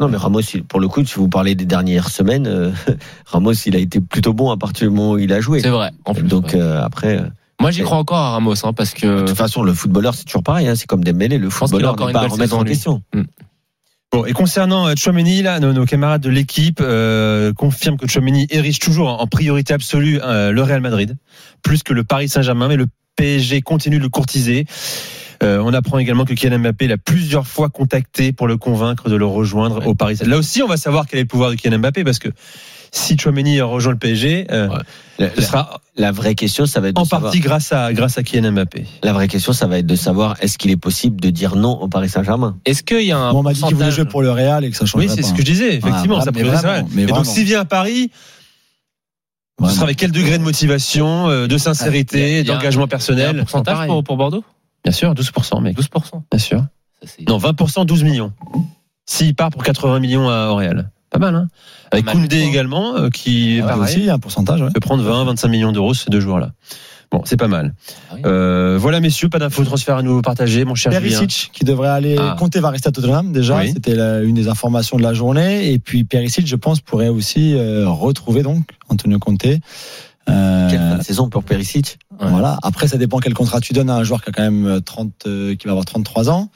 Non, 0.00 0.08
mais 0.08 0.16
Ramos, 0.16 0.40
pour 0.68 0.80
le 0.80 0.88
coup, 0.88 1.04
si 1.04 1.14
vous 1.14 1.28
parlez 1.28 1.54
des 1.54 1.66
dernières 1.66 2.08
semaines, 2.08 2.48
euh, 2.48 2.72
Ramos, 3.26 3.52
il 3.52 3.76
a 3.76 3.78
été 3.78 4.00
plutôt 4.00 4.32
bon 4.32 4.50
à 4.50 4.56
partir 4.56 4.88
du 4.88 4.94
moment 4.96 5.12
où 5.12 5.18
il 5.18 5.32
a 5.32 5.40
joué. 5.40 5.60
C'est 5.60 5.68
vrai. 5.68 5.92
En 6.04 6.14
plus, 6.14 6.24
Donc 6.24 6.46
ouais. 6.46 6.56
euh, 6.60 6.82
après, 6.82 7.18
euh, 7.18 7.26
moi 7.60 7.70
j'y 7.70 7.82
crois 7.82 7.98
encore 7.98 8.16
à 8.18 8.30
Ramos, 8.32 8.54
hein, 8.66 8.72
parce 8.72 8.92
de 8.94 9.00
que 9.00 9.26
toute 9.26 9.36
façon, 9.36 9.62
le 9.62 9.72
footballeur, 9.72 10.14
c'est 10.14 10.24
toujours 10.24 10.42
pareil. 10.42 10.66
Hein, 10.66 10.74
c'est 10.74 10.86
comme 10.86 11.04
Dembélé, 11.04 11.38
le 11.38 11.48
pense 11.48 11.70
qu'il 11.70 11.84
a 11.84 11.88
footballeur 11.90 12.06
n'est 12.08 12.12
pas 12.12 12.22
à 12.24 12.26
remettre 12.28 12.56
en 12.56 12.62
lui. 12.64 12.70
question. 12.72 13.02
Bon, 14.12 14.24
et 14.24 14.32
concernant 14.32 14.86
euh, 14.88 14.94
Chouameni, 14.96 15.42
là, 15.42 15.58
nos, 15.60 15.72
nos 15.72 15.86
camarades 15.86 16.22
de 16.22 16.30
l'équipe 16.30 16.78
euh, 16.80 17.52
confirment 17.52 17.96
que 17.96 18.06
Chouameni 18.06 18.46
érige 18.50 18.78
toujours 18.78 19.08
en, 19.08 19.20
en 19.20 19.26
priorité 19.26 19.74
absolue 19.74 20.20
euh, 20.22 20.52
le 20.52 20.62
Real 20.62 20.80
Madrid, 20.80 21.16
plus 21.62 21.82
que 21.82 21.92
le 21.92 22.04
Paris 22.04 22.28
Saint-Germain, 22.28 22.68
mais 22.68 22.76
le 22.76 22.86
PSG 23.16 23.62
continue 23.62 23.98
de 23.98 24.02
le 24.02 24.08
courtiser. 24.08 24.66
Euh, 25.42 25.60
on 25.64 25.72
apprend 25.74 25.98
également 25.98 26.24
que 26.24 26.32
Kylian 26.32 26.60
Mbappé 26.60 26.86
l'a 26.86 26.96
plusieurs 26.96 27.46
fois 27.46 27.68
contacté 27.68 28.32
pour 28.32 28.46
le 28.46 28.56
convaincre 28.56 29.08
de 29.08 29.16
le 29.16 29.26
rejoindre 29.26 29.80
Ouais. 29.80 29.86
au 29.86 29.94
Paris. 29.94 30.16
Là 30.24 30.36
aussi, 30.38 30.62
on 30.62 30.68
va 30.68 30.76
savoir 30.76 31.06
quel 31.06 31.18
est 31.18 31.22
le 31.22 31.28
pouvoir 31.28 31.50
de 31.50 31.56
Kylian 31.56 31.78
Mbappé 31.80 32.04
parce 32.04 32.18
que 32.18 32.28
si 32.92 33.18
Chouameni 33.18 33.60
rejoint 33.60 33.92
le 33.92 33.98
PSG, 33.98 34.46
euh, 34.52 34.68
Ouais. 34.68 34.76
La, 35.18 35.34
ce 35.34 35.42
sera 35.42 35.80
la 35.96 36.10
vraie 36.12 36.34
question, 36.34 36.66
ça 36.66 36.80
va 36.80 36.88
être 36.88 36.96
de 36.96 37.00
en 37.00 37.04
savoir, 37.04 37.22
partie 37.30 37.40
grâce 37.40 37.72
à 37.72 37.92
grâce 37.92 38.16
à 38.18 38.22
Kylian 38.22 38.52
Mbappé. 38.52 38.84
la 39.02 39.12
vraie 39.12 39.28
question, 39.28 39.52
ça 39.52 39.66
va 39.66 39.78
être 39.78 39.86
de 39.86 39.96
savoir 39.96 40.36
est-ce 40.40 40.56
qu'il 40.58 40.70
est 40.70 40.76
possible 40.76 41.20
de 41.20 41.30
dire 41.30 41.56
non 41.56 41.72
au 41.80 41.88
Paris 41.88 42.08
Saint-Germain. 42.08 42.56
est-ce 42.64 42.82
qu'il 42.84 43.02
y 43.02 43.12
a 43.12 43.18
un 43.18 43.32
Bon, 43.32 43.40
on 43.40 43.42
m'a 43.42 43.52
dit 43.52 43.62
qu'il 43.62 43.74
voulait 43.74 43.90
jouer 43.90 44.04
pour 44.06 44.22
le 44.22 44.30
Real 44.30 44.64
et 44.64 44.70
que 44.70 44.76
ça 44.76 44.86
changerait 44.86 45.08
Oui, 45.08 45.12
c'est 45.14 45.22
ce 45.22 45.32
que 45.32 45.40
je 45.40 45.44
disais. 45.46 45.74
Effectivement, 45.76 46.18
Ah, 46.20 46.24
ça 46.24 46.30
mais 46.32 46.42
vraiment, 46.42 46.60
vrai. 46.62 46.84
mais 46.92 47.02
Et 47.02 47.06
donc, 47.06 47.26
s'il 47.26 47.44
vient 47.44 47.60
à 47.60 47.64
Paris, 47.64 48.10
ce 49.62 49.68
sera 49.74 49.84
avec 49.84 49.96
quel 49.98 50.10
degré 50.12 50.38
de 50.38 50.42
motivation, 50.42 51.28
euh, 51.28 51.46
de 51.46 51.58
sincérité, 51.58 52.40
il 52.40 52.46
y 52.46 52.50
a- 52.50 52.54
d'engagement 52.54 52.82
y 52.82 52.84
a 52.84 52.86
un 52.86 52.88
personnel? 52.88 53.38
pourcentage 53.40 53.86
pour, 53.86 54.02
pour 54.04 54.16
Bordeaux? 54.16 54.44
Bien 54.82 54.92
sûr, 54.92 55.14
12%, 55.14 55.60
mec. 55.62 55.76
12%. 55.76 56.22
Bien 56.30 56.38
sûr. 56.38 56.64
Ça, 57.02 57.08
Non, 57.28 57.38
20%, 57.38 57.84
12 57.86 58.02
millions. 58.04 58.32
S'il 59.06 59.34
part 59.34 59.50
pour 59.50 59.62
80 59.62 60.00
millions 60.00 60.28
à 60.28 60.50
Real. 60.52 60.90
Pas 61.10 61.18
mal, 61.18 61.34
hein 61.36 61.48
Avec 61.92 62.06
Koundé 62.06 62.40
également, 62.40 62.96
euh, 62.96 63.08
qui, 63.10 63.60
Ah, 63.62 63.68
pareil, 63.68 63.82
aussi, 63.84 63.98
il 64.00 64.04
y 64.06 64.10
a 64.10 64.14
un 64.14 64.18
pourcentage. 64.18 64.60
ouais. 64.62 64.70
peut 64.72 64.80
prendre 64.80 65.02
20, 65.04 65.24
25 65.24 65.48
millions 65.48 65.70
d'euros 65.72 65.94
ces 65.94 66.10
deux 66.10 66.20
joueurs-là. 66.20 66.50
Bon, 67.14 67.22
c'est 67.24 67.36
pas 67.36 67.46
mal. 67.48 67.74
Ah. 68.10 68.14
Euh, 68.26 68.76
voilà, 68.80 68.98
messieurs, 69.00 69.28
pas 69.28 69.38
d'infos 69.38 69.62
de 69.62 69.66
transfert 69.66 69.96
à 69.96 70.02
nous 70.02 70.20
partager, 70.20 70.64
mon 70.64 70.74
cher. 70.74 70.90
Perisic 70.90 71.50
qui 71.52 71.64
devrait 71.64 71.88
aller. 71.88 72.16
Ah. 72.18 72.34
Conte 72.38 72.56
va 72.56 72.70
rester 72.70 72.88
à 72.88 72.92
Tottenham 72.92 73.32
déjà. 73.32 73.58
Oui. 73.58 73.72
C'était 73.72 73.96
une 74.24 74.34
des 74.34 74.48
informations 74.48 74.96
de 74.96 75.02
la 75.02 75.14
journée. 75.14 75.72
Et 75.72 75.78
puis 75.78 76.04
Perisic, 76.04 76.46
je 76.46 76.56
pense, 76.56 76.80
pourrait 76.80 77.08
aussi 77.08 77.54
euh, 77.54 77.88
retrouver 77.88 78.42
donc 78.42 78.64
Antonio 78.88 79.18
Conte. 79.18 79.46
Euh, 80.28 80.70
Quelle 80.70 80.78
fin 80.80 80.98
de 80.98 81.02
saison 81.04 81.28
pour 81.28 81.44
Perisic 81.44 81.98
Ouais. 82.20 82.28
Voilà. 82.30 82.58
Après, 82.62 82.88
ça 82.88 82.96
dépend 82.96 83.18
quel 83.18 83.34
contrat 83.34 83.60
tu 83.60 83.72
donnes 83.74 83.90
à 83.90 83.94
un 83.96 84.04
joueur 84.04 84.22
qui 84.22 84.30
a 84.30 84.32
quand 84.32 84.42
même 84.42 84.80
30, 84.80 85.12
euh, 85.26 85.54
qui 85.56 85.66
va 85.66 85.72
avoir 85.72 85.84
33 85.84 86.30
ans. 86.30 86.48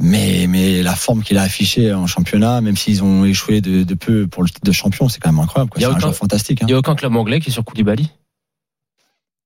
Mais, 0.00 0.46
mais 0.48 0.82
la 0.82 0.94
forme 0.94 1.22
qu'il 1.22 1.36
a 1.36 1.42
affichée 1.42 1.92
en 1.92 2.06
championnat, 2.06 2.60
même 2.62 2.76
s'ils 2.76 3.02
ont 3.04 3.24
échoué 3.24 3.60
de, 3.60 3.82
de 3.82 3.94
peu 3.94 4.26
pour 4.26 4.42
le 4.42 4.48
titre 4.48 4.64
de 4.64 4.72
champion, 4.72 5.08
c'est 5.08 5.20
quand 5.20 5.30
même 5.30 5.40
incroyable. 5.40 5.70
quoi. 5.70 5.80
Il 5.80 5.82
y 5.82 5.84
a 5.84 5.88
C'est 5.88 5.92
un 5.92 5.96
aucun- 5.96 6.00
joueur 6.08 6.14
fantastique. 6.14 6.62
hein. 6.62 6.66
Il 6.66 6.72
n'y 6.72 6.74
a 6.74 6.78
aucun 6.78 6.94
club 6.94 7.14
anglais 7.14 7.40
qui 7.40 7.50
est 7.50 7.52
sur 7.52 7.64
Koulibaly? 7.64 8.10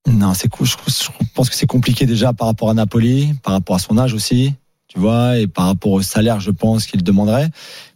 Non, 0.06 0.34
c'est 0.34 0.48
cool. 0.48 0.66
Je, 0.66 0.74
je 0.86 1.08
pense 1.34 1.50
que 1.50 1.56
c'est 1.56 1.66
compliqué 1.66 2.06
déjà 2.06 2.32
par 2.32 2.46
rapport 2.46 2.70
à 2.70 2.74
Napoli, 2.74 3.34
par 3.42 3.52
rapport 3.54 3.76
à 3.76 3.78
son 3.78 3.98
âge 3.98 4.14
aussi, 4.14 4.54
tu 4.88 4.98
vois, 5.00 5.38
et 5.38 5.46
par 5.46 5.66
rapport 5.66 5.92
au 5.92 6.02
salaire, 6.02 6.38
je 6.40 6.50
pense 6.52 6.86
qu'il 6.86 7.02
demanderait. 7.02 7.48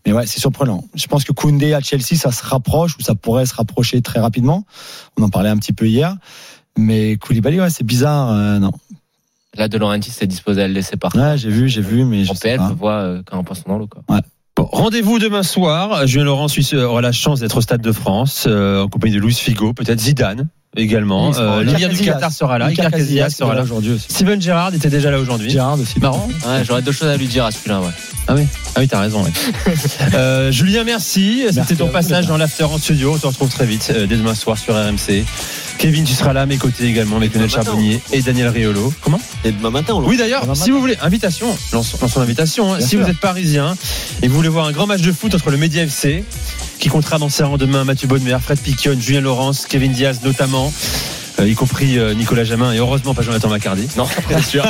Mais 0.07 0.13
ouais, 0.13 0.27
c'est 0.27 0.41
surprenant. 0.41 0.85
Je 0.95 1.07
pense 1.07 1.25
que 1.25 1.33
Koundé 1.33 1.73
à 1.73 1.81
Chelsea, 1.81 2.17
ça 2.17 2.33
se 2.33 2.45
rapproche 2.45 2.97
ou 2.99 3.03
ça 3.03 3.15
pourrait 3.15 3.47
se 3.47 3.55
rapprocher 3.55 4.03
très 4.03 4.19
rapidement. 4.21 4.65
On 5.19 5.23
en 5.23 5.29
parlait 5.29 5.51
un 5.51 5.57
petit 5.57 5.73
peu 5.73 5.87
hier. 5.87 6.17
Mais 6.77 7.17
Koulibaly, 7.17 7.61
ouais, 7.61 7.71
c'est 7.71 7.85
bizarre. 7.85 8.31
euh, 8.31 8.59
non. 8.59 8.73
Là, 9.57 9.69
De 9.69 9.79
Laurentiis 9.79 10.11
s'est 10.13 10.27
disposé 10.29 10.63
à 10.63 10.69
le 10.69 10.75
laisser 10.75 10.97
partir. 10.97 11.21
Ouais, 11.21 11.39
j'ai 11.39 11.51
vu, 11.51 11.69
j'ai 11.69 11.81
vu, 11.83 12.05
mais 12.05 12.25
je 12.25 12.31
En 12.31 12.35
sais 12.35 12.41
PL, 12.51 12.59
pas. 12.59 12.69
je 12.71 12.75
vois 12.75 12.93
euh, 12.95 13.23
quand 13.27 13.39
un 13.39 13.45
poisson 13.45 13.65
dans 13.69 13.79
l'eau. 13.79 13.89
quoi. 13.89 14.03
Bon, 14.57 14.69
rendez-vous 14.71 15.19
demain 15.19 15.43
soir. 15.43 16.07
Julien 16.07 16.25
Laurent 16.25 16.49
Suisse 16.49 16.73
aura 16.75 17.01
la 17.01 17.13
chance 17.13 17.41
d'être 17.41 17.57
au 17.57 17.61
Stade 17.61 17.81
de 17.83 17.93
France, 17.93 18.45
euh, 18.49 18.83
en 18.83 18.89
compagnie 18.89 19.15
de 19.15 19.21
Luis 19.21 19.35
Figo, 19.35 19.73
peut-être 19.73 20.01
Zidane 20.01 20.49
également. 20.77 21.33
Euh, 21.37 21.65
du. 21.65 22.05
Qatar 22.05 22.33
sera 22.33 22.59
là. 22.59 22.67
Iker 22.67 22.91
Casillas 22.91 23.31
sera 23.31 23.55
là. 23.55 23.63
aujourd'hui 23.63 23.93
aussi. 23.93 24.07
Steven 24.09 24.41
Gerrard 24.41 24.75
était 24.75 24.91
déjà 24.91 25.11
là 25.11 25.19
aujourd'hui. 25.19 25.51
Gérard 25.51 25.79
aussi. 25.81 25.99
Marrant. 25.99 26.29
Ouais, 26.47 26.65
J'aurais 26.65 26.83
deux 26.83 26.93
choses 26.93 27.09
à 27.09 27.17
lui 27.17 27.27
dire 27.27 27.45
à 27.45 27.51
celui-là. 27.51 27.81
Ouais. 27.81 27.91
Ah 28.29 28.35
oui, 28.37 28.43
ah 28.77 28.81
oui, 28.81 28.87
t'as 28.87 29.01
raison. 29.01 29.25
ouais. 29.25 29.31
euh, 30.15 30.53
Julien, 30.53 30.85
merci. 30.85 31.45
C'était 31.53 31.75
ton 31.77 31.89
passage 31.89 32.27
dans 32.27 32.37
l'after 32.37 32.65
en 32.65 32.79
studio. 32.79 33.15
On 33.15 33.19
se 33.19 33.27
retrouve 33.27 33.49
très 33.51 33.67
vite 33.67 33.91
euh, 33.95 34.07
dès 34.07 34.17
demain 34.17 34.35
soir 34.35 34.57
sur 34.59 34.75
RMC. 34.75 35.25
Kevin, 35.79 36.05
tu 36.05 36.13
seras 36.13 36.33
là 36.35 36.43
à 36.43 36.47
mes 36.47 36.59
côtés 36.59 36.85
également 36.85 37.17
avec 37.17 37.33
Lionel 37.35 37.51
matin. 37.51 37.63
Charbonnier 37.65 38.01
et 38.13 38.21
Daniel 38.21 38.49
Riolo. 38.49 38.93
Comment 39.01 39.21
Et 39.45 39.51
demain 39.53 39.71
matin, 39.71 39.95
on 39.95 40.01
le 40.01 40.07
Oui, 40.07 40.17
d'ailleurs, 40.19 40.43
si 40.43 40.49
matin. 40.49 40.73
vous 40.73 40.81
voulez, 40.81 40.97
invitation, 41.01 41.47
lance, 41.73 41.99
lançons 42.01 42.21
l'invitation. 42.21 42.75
hein. 42.75 42.81
Si 42.81 42.89
sûr. 42.91 43.01
vous 43.03 43.09
êtes 43.09 43.19
parisien 43.19 43.75
et 44.23 44.27
que 44.27 44.31
vous 44.31 44.37
voulez 44.37 44.49
voir 44.51 44.67
un 44.67 44.73
grand 44.73 44.87
match 44.87 45.01
de 45.01 45.11
foot 45.11 45.35
entre 45.35 45.51
le 45.51 45.57
Média 45.57 45.83
FC, 45.83 46.23
qui 46.81 46.89
comptera 46.89 47.19
dans 47.19 47.29
ses 47.29 47.45
rangs 47.45 47.59
demain 47.59 47.85
Mathieu 47.85 48.09
Bonnemer, 48.09 48.39
Fred 48.41 48.59
Piquion, 48.59 48.99
Julien 48.99 49.21
Laurence, 49.21 49.67
Kevin 49.67 49.93
Diaz 49.93 50.21
notamment. 50.25 50.73
Euh, 51.41 51.49
y 51.49 51.55
compris 51.55 51.99
euh, 51.99 52.15
Nicolas 52.15 52.45
Jamin 52.45 52.73
et 52.73 52.79
heureusement 52.79 53.15
pas 53.15 53.23
Jonathan 53.23 53.49
Macardy. 53.49 53.89
Non, 53.97 54.07
bien 54.29 54.43
sûr. 54.43 54.65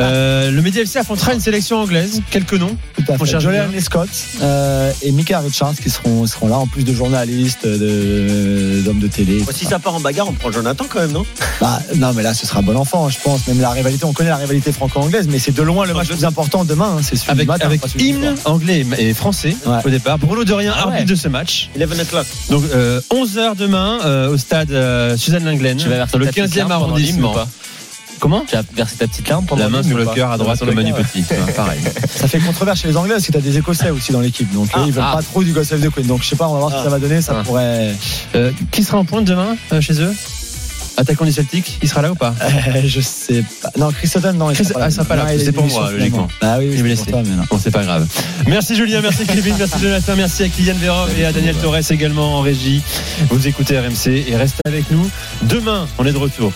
Euh, 0.00 0.50
le 0.50 0.62
Média 0.62 0.82
FC 0.82 0.98
affrontera 0.98 1.34
une 1.34 1.40
sélection 1.40 1.78
anglaise. 1.80 2.20
Quelques 2.30 2.54
noms. 2.54 2.76
Tout 2.96 3.04
à 3.12 3.16
Mon 3.16 3.24
fait. 3.24 3.40
Julien. 3.40 3.66
Scott 3.80 4.08
euh, 4.42 4.90
et 5.02 5.12
Mika 5.12 5.40
Richards 5.40 5.74
qui 5.82 5.90
seront, 5.90 6.26
seront 6.26 6.48
là, 6.48 6.56
en 6.56 6.66
plus 6.66 6.84
de 6.84 6.92
journalistes, 6.94 7.66
de- 7.66 8.80
d'hommes 8.84 8.98
de, 9.00 9.06
télé. 9.06 9.42
Si 9.52 9.64
ça 9.64 9.78
part 9.78 9.94
en 9.94 10.00
bagarre, 10.00 10.28
on 10.28 10.32
prend 10.32 10.50
Jonathan 10.52 10.86
quand 10.88 11.00
même, 11.00 11.12
non? 11.12 11.24
Bah, 11.60 11.80
non, 11.96 12.12
mais 12.14 12.22
là, 12.22 12.34
ce 12.34 12.46
sera 12.46 12.62
bon 12.62 12.76
enfant, 12.76 13.08
je 13.08 13.18
pense. 13.22 13.46
Même 13.46 13.60
la 13.60 13.70
rivalité, 13.70 14.04
on 14.04 14.12
connaît 14.12 14.30
la 14.30 14.36
rivalité 14.36 14.72
franco-anglaise, 14.72 15.28
mais 15.30 15.38
c'est 15.38 15.54
de 15.54 15.62
loin 15.62 15.86
le 15.86 15.94
match 15.94 16.08
le 16.08 16.16
plus 16.16 16.24
important 16.24 16.64
demain. 16.64 16.96
hein, 16.98 17.02
C'est 17.02 17.16
celui 17.16 17.30
Avec, 17.32 17.42
du 17.44 17.48
matin, 17.48 17.66
avec 17.66 17.80
hymne 18.00 18.34
anglais 18.44 18.84
et 18.98 19.14
français 19.14 19.56
Ouais. 19.66 19.78
au 19.84 19.88
départ. 19.90 20.18
Bruno 20.18 20.44
Dorien, 20.44 20.72
Ah 20.74 20.86
ouais. 20.86 20.92
arbitre 20.94 21.10
de 21.10 21.14
ce 21.14 21.28
match. 21.28 21.70
11 21.78 22.00
o'clock. 22.00 22.26
Donc 22.50 22.64
euh, 22.74 23.00
11h 23.12 23.56
demain 23.56 23.98
euh, 24.04 24.30
au 24.30 24.36
stade 24.38 24.70
euh, 24.72 25.16
Suzanne 25.16 25.44
Lenglen, 25.44 25.78
Tu 26.18 26.26
le 26.26 26.26
ta 26.26 26.32
petite 26.42 26.54
15e 26.56 26.68
larme 26.68 26.82
pendant 26.82 26.96
l'hymne 26.96 27.22
ou 27.24 27.26
arrondissement. 27.28 27.48
Comment 28.18 28.44
Tu 28.48 28.56
as 28.56 28.62
versé 28.74 28.96
ta 28.96 29.06
petite 29.06 29.28
larme 29.28 29.44
pendant 29.44 29.62
La 29.64 29.68
main 29.68 29.82
sur 29.82 29.98
le 29.98 30.06
cœur 30.06 30.30
à 30.30 30.38
droite 30.38 30.58
comme 30.58 30.68
sur 30.68 30.74
Manu. 30.74 30.94
Petit. 30.94 31.22
Ouais, 31.30 31.52
pareil. 31.52 31.80
Ça 32.08 32.26
fait 32.28 32.38
controverse 32.38 32.80
chez 32.80 32.88
les 32.88 32.96
Anglais 32.96 33.12
parce 33.14 33.26
que 33.26 33.32
t'as 33.32 33.40
des 33.40 33.58
Écossais 33.58 33.90
aussi 33.90 34.10
dans 34.12 34.20
l'équipe. 34.20 34.50
Donc 34.54 34.68
eux, 34.76 34.80
ils 34.86 34.92
veulent 34.92 35.04
Ah, 35.06 35.16
pas 35.16 35.22
trop 35.22 35.42
du 35.44 35.52
Goss 35.52 35.72
of 35.72 35.80
the 35.82 35.90
Queen. 35.90 36.06
Donc 36.06 36.22
je 36.22 36.28
sais 36.28 36.36
pas, 36.36 36.48
on 36.48 36.54
va 36.54 36.58
voir 36.60 36.70
ce 36.72 36.76
que 36.78 36.82
ça 36.84 36.88
va 36.88 36.98
donner. 36.98 37.20
Ça 37.20 37.34
Ah. 37.38 37.42
pourrait. 37.44 37.94
Euh, 38.34 38.52
qui 38.70 38.82
sera 38.84 38.96
en 38.98 39.04
pointe 39.04 39.26
demain 39.26 39.56
euh, 39.72 39.80
chez 39.82 40.00
eux? 40.00 40.14
Attaquant 40.98 41.24
du 41.26 41.32
Celtic, 41.32 41.78
il 41.82 41.88
sera 41.88 42.00
là 42.02 42.10
ou 42.10 42.14
pas 42.14 42.34
Euh, 42.42 42.80
je 42.86 43.00
sais 43.00 43.44
pas. 43.62 43.70
Non, 43.78 43.90
Chris 43.92 44.08
Sutton, 44.08 44.32
non, 44.32 44.50
il 44.50 44.54
Chris- 44.54 44.64
sera 44.64 44.78
pas 44.80 44.88
là. 44.88 44.94
ah, 44.98 45.04
pas 45.04 45.16
là, 45.16 45.26
c'est 45.36 45.46
est 45.48 45.52
pour 45.52 45.66
moi, 45.66 45.90
logiquement. 45.92 46.28
Ah 46.40 46.56
oui, 46.58 46.70
oui, 46.82 46.94
pour 46.96 47.06
toi, 47.06 47.22
mais 47.24 47.34
non. 47.36 47.42
Bon, 47.50 47.58
c'est 47.62 47.70
pas 47.70 47.84
grave. 47.84 48.06
Merci 48.46 48.76
Julien, 48.76 49.00
merci 49.02 49.26
Kevin, 49.26 49.54
merci 49.58 49.74
Jonathan, 49.80 50.14
merci 50.16 50.42
à 50.44 50.48
Kylian 50.48 50.74
Vérov 50.76 51.10
et 51.18 51.24
à 51.26 51.32
Daniel 51.32 51.54
Torres 51.56 51.90
également 51.90 52.36
en 52.38 52.40
régie. 52.40 52.82
Vous 53.30 53.46
écoutez 53.46 53.78
RMC 53.78 54.24
et 54.28 54.36
restez 54.36 54.60
avec 54.66 54.90
nous. 54.90 55.08
Demain, 55.42 55.86
on 55.98 56.06
est 56.06 56.12
de 56.12 56.18
retour. 56.18 56.52